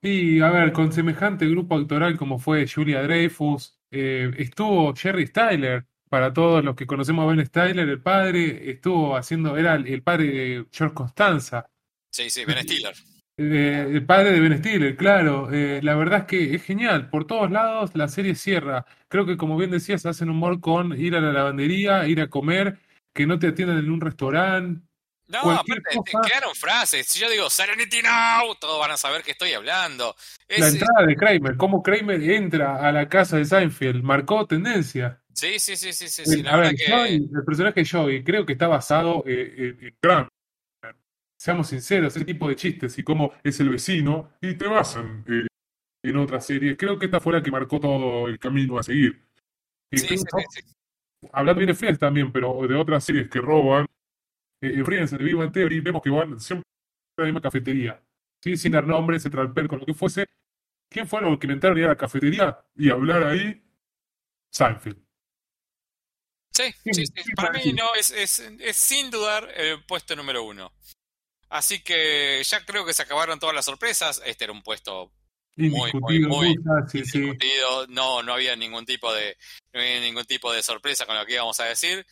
Y 0.00 0.40
a 0.40 0.50
ver, 0.50 0.72
con 0.72 0.92
semejante 0.92 1.48
grupo 1.48 1.76
actoral 1.76 2.16
como 2.16 2.38
fue 2.38 2.66
Julia 2.68 3.02
Dreyfus, 3.02 3.78
eh, 3.90 4.30
estuvo 4.38 4.94
Jerry 4.94 5.26
Styler, 5.26 5.86
para 6.08 6.32
todos 6.32 6.64
los 6.64 6.74
que 6.74 6.86
conocemos 6.86 7.24
a 7.24 7.34
Ben 7.34 7.44
Styler, 7.44 7.88
el 7.88 8.00
padre, 8.00 8.70
estuvo 8.70 9.16
haciendo, 9.16 9.56
era 9.56 9.74
el, 9.74 10.02
padre 10.02 10.24
de 10.26 10.66
George 10.72 10.94
Costanza, 10.94 11.68
Sí, 12.10 12.30
sí, 12.30 12.44
Ben 12.44 12.58
Stiller. 12.62 12.94
eh, 13.36 13.86
el 13.90 14.06
padre 14.06 14.32
de 14.32 14.40
Ben 14.40 14.58
Stiller, 14.58 14.96
claro. 14.96 15.52
Eh, 15.52 15.80
la 15.82 15.94
verdad 15.94 16.20
es 16.20 16.24
que 16.26 16.54
es 16.54 16.62
genial, 16.64 17.10
por 17.10 17.26
todos 17.26 17.50
lados 17.50 17.90
la 17.94 18.08
serie 18.08 18.34
cierra. 18.34 18.86
Creo 19.08 19.26
que 19.26 19.36
como 19.36 19.56
bien 19.56 19.70
decías, 19.70 20.06
hacen 20.06 20.30
humor 20.30 20.60
con 20.60 20.98
ir 20.98 21.14
a 21.14 21.20
la 21.20 21.32
lavandería, 21.32 22.06
ir 22.08 22.20
a 22.20 22.30
comer, 22.30 22.78
que 23.14 23.26
no 23.26 23.38
te 23.38 23.48
atiendan 23.48 23.78
en 23.78 23.90
un 23.90 24.00
restaurante. 24.00 24.87
No, 25.28 25.50
aparte, 25.50 25.82
te 26.04 26.12
crearon 26.22 26.54
frases. 26.54 27.06
Si 27.06 27.18
yo 27.18 27.28
digo 27.28 27.50
Serenity 27.50 28.00
Now, 28.02 28.54
todos 28.58 28.80
van 28.80 28.92
a 28.92 28.96
saber 28.96 29.22
que 29.22 29.32
estoy 29.32 29.52
hablando. 29.52 30.16
Es, 30.48 30.60
La 30.60 30.68
entrada 30.68 31.06
de 31.06 31.16
Kramer, 31.16 31.56
cómo 31.56 31.82
Kramer 31.82 32.22
entra 32.30 32.76
a 32.76 32.90
la 32.92 33.08
casa 33.08 33.36
de 33.36 33.44
Seinfeld, 33.44 34.02
marcó 34.02 34.46
tendencia. 34.46 35.20
Sí, 35.34 35.58
sí, 35.58 35.76
sí, 35.76 35.92
sí, 35.92 36.08
sí. 36.08 36.22
El, 36.26 36.44
la 36.44 36.52
a 36.52 36.56
verdad 36.56 36.70
ver, 36.70 36.78
que. 36.78 36.92
Joey, 36.92 37.14
el 37.16 37.44
personaje 37.44 37.82
de 37.82 37.88
Joey 37.88 38.24
creo 38.24 38.46
que 38.46 38.54
está 38.54 38.68
basado 38.68 39.22
eh, 39.26 39.54
en, 39.56 39.86
en 39.86 39.96
Kramer. 40.00 40.28
Seamos 41.36 41.68
sinceros, 41.68 42.16
ese 42.16 42.24
tipo 42.24 42.48
de 42.48 42.56
chistes 42.56 42.98
y 42.98 43.04
cómo 43.04 43.32
es 43.44 43.60
el 43.60 43.68
vecino 43.68 44.32
y 44.40 44.54
te 44.54 44.66
basan 44.66 45.24
eh, 45.28 45.46
en 46.02 46.16
otra 46.16 46.40
serie. 46.40 46.76
Creo 46.76 46.98
que 46.98 47.04
esta 47.04 47.20
fue 47.20 47.34
la 47.34 47.42
que 47.42 47.50
marcó 47.50 47.78
todo 47.78 48.26
el 48.26 48.38
camino 48.38 48.78
a 48.78 48.82
seguir. 48.82 49.22
Sí, 49.92 50.04
Incluso, 50.04 50.24
sí, 50.36 50.62
sí. 50.64 50.74
hablando 51.32 51.58
bien 51.60 51.68
de 51.68 51.74
Friends 51.74 51.98
también, 52.00 52.32
pero 52.32 52.66
de 52.66 52.74
otras 52.74 53.04
series 53.04 53.28
que 53.28 53.40
roban, 53.40 53.86
eh, 54.60 54.84
Friends, 54.84 55.10
The 55.10 55.18
Big 55.18 55.36
Bang 55.36 55.52
Theory, 55.52 55.80
vemos 55.80 56.02
que 56.02 56.10
van 56.10 56.38
siempre 56.40 56.64
a 57.16 57.22
la 57.22 57.26
misma 57.26 57.40
cafetería. 57.40 58.02
¿sí? 58.42 58.56
Sin 58.56 58.72
dar 58.72 58.86
nombres, 58.86 59.22
Central 59.22 59.52
Perk, 59.52 59.68
con 59.68 59.80
lo 59.80 59.86
que 59.86 59.94
fuese. 59.94 60.26
¿Quién 60.90 61.06
fue 61.06 61.20
los 61.20 61.38
que 61.38 61.46
inventaron 61.46 61.78
ir 61.78 61.84
a 61.84 61.88
la 61.88 61.96
cafetería 61.96 62.58
y 62.74 62.90
hablar 62.90 63.24
ahí? 63.24 63.62
Seinfeld. 64.50 64.98
Sí, 66.52 66.64
Sí, 66.92 67.06
sí. 67.06 67.32
Para 67.36 67.52
mí 67.52 67.72
no, 67.72 67.94
es, 67.94 68.10
es, 68.10 68.40
es 68.40 68.76
sin 68.76 69.10
dudar 69.10 69.48
el 69.54 69.84
puesto 69.84 70.16
número 70.16 70.42
uno. 70.42 70.72
Así 71.50 71.82
que 71.82 72.42
ya 72.42 72.64
creo 72.64 72.84
que 72.84 72.94
se 72.94 73.02
acabaron 73.02 73.38
todas 73.38 73.54
las 73.54 73.64
sorpresas. 73.64 74.22
Este 74.24 74.44
era 74.44 74.52
un 74.52 74.62
puesto 74.62 75.12
muy, 75.56 75.92
muy, 76.26 76.56
sí. 76.88 76.98
indiscutido. 76.98 77.86
No, 77.88 78.22
no 78.22 78.34
había 78.34 78.54
ningún 78.56 78.86
tipo 78.86 79.12
de, 79.12 79.36
no 79.72 79.80
había 79.80 80.00
ningún 80.00 80.24
tipo 80.24 80.52
de 80.52 80.62
sorpresa 80.62 81.06
con 81.06 81.16
lo 81.16 81.26
que 81.26 81.34
íbamos 81.34 81.58
a 81.60 81.64
decir. 81.64 82.06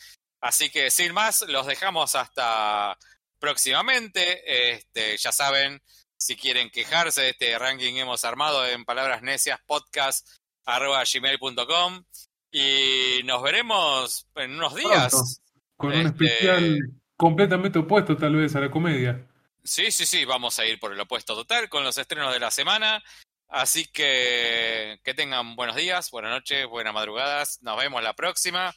Así 0.47 0.71
que 0.71 0.91
sin 0.93 1.13
más, 1.13 1.43
los 1.49 1.67
dejamos 1.67 2.15
hasta 2.15 2.97
próximamente. 3.41 4.75
Este, 4.75 5.17
ya 5.17 5.33
saben, 5.33 5.83
si 6.17 6.37
quieren 6.37 6.71
quejarse 6.71 7.23
de 7.23 7.31
este 7.31 7.59
ranking 7.59 7.95
que 7.95 8.01
hemos 8.01 8.25
armado 8.25 8.65
en 8.65 8.85
palabras 8.85 9.23
necias, 9.23 9.59
podcast 9.67 10.25
arroba 10.65 11.03
gmail.com 11.13 12.05
y 12.53 13.23
nos 13.25 13.43
veremos 13.43 14.29
en 14.37 14.53
unos 14.53 14.75
días. 14.77 15.11
Pronto. 15.11 15.31
Con 15.77 15.93
un 15.93 16.07
Este- 16.07 16.25
especial 16.27 16.79
completamente 17.17 17.81
opuesto 17.81 18.17
tal 18.17 18.37
vez 18.37 18.55
a 18.55 18.61
la 18.61 18.71
comedia. 18.71 19.27
Sí, 19.65 19.91
sí, 19.91 20.07
sí, 20.07 20.25
vamos 20.25 20.59
a 20.61 20.65
ir 20.65 20.79
por 20.79 20.93
el 20.93 21.01
opuesto 21.01 21.35
total 21.35 21.69
con 21.69 21.83
los 21.83 21.99
estrenos 21.99 22.33
de 22.33 22.39
la 22.39 22.53
semana. 22.53 23.03
Así 23.49 23.87
que 23.87 25.01
que 25.03 25.15
tengan 25.15 25.57
buenos 25.57 25.75
días, 25.75 26.11
buenas 26.13 26.31
noches, 26.31 26.67
buenas 26.69 26.95
madrugadas. 26.95 27.59
Nos 27.63 27.77
vemos 27.77 28.01
la 28.03 28.15
próxima. 28.15 28.73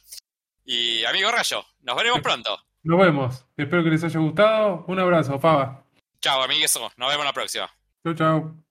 Y 0.64 1.04
amigo 1.04 1.30
Rayo, 1.30 1.64
nos 1.82 1.96
veremos 1.96 2.20
pronto. 2.20 2.58
Nos 2.82 2.98
vemos. 2.98 3.44
Espero 3.56 3.84
que 3.84 3.90
les 3.90 4.04
haya 4.04 4.20
gustado. 4.20 4.84
Un 4.88 4.98
abrazo, 4.98 5.38
Faba. 5.38 5.84
Chao, 6.20 6.42
amigueso. 6.42 6.90
Nos 6.96 7.10
vemos 7.10 7.24
la 7.24 7.32
próxima. 7.32 7.70
Chau, 8.04 8.14
chau. 8.14 8.69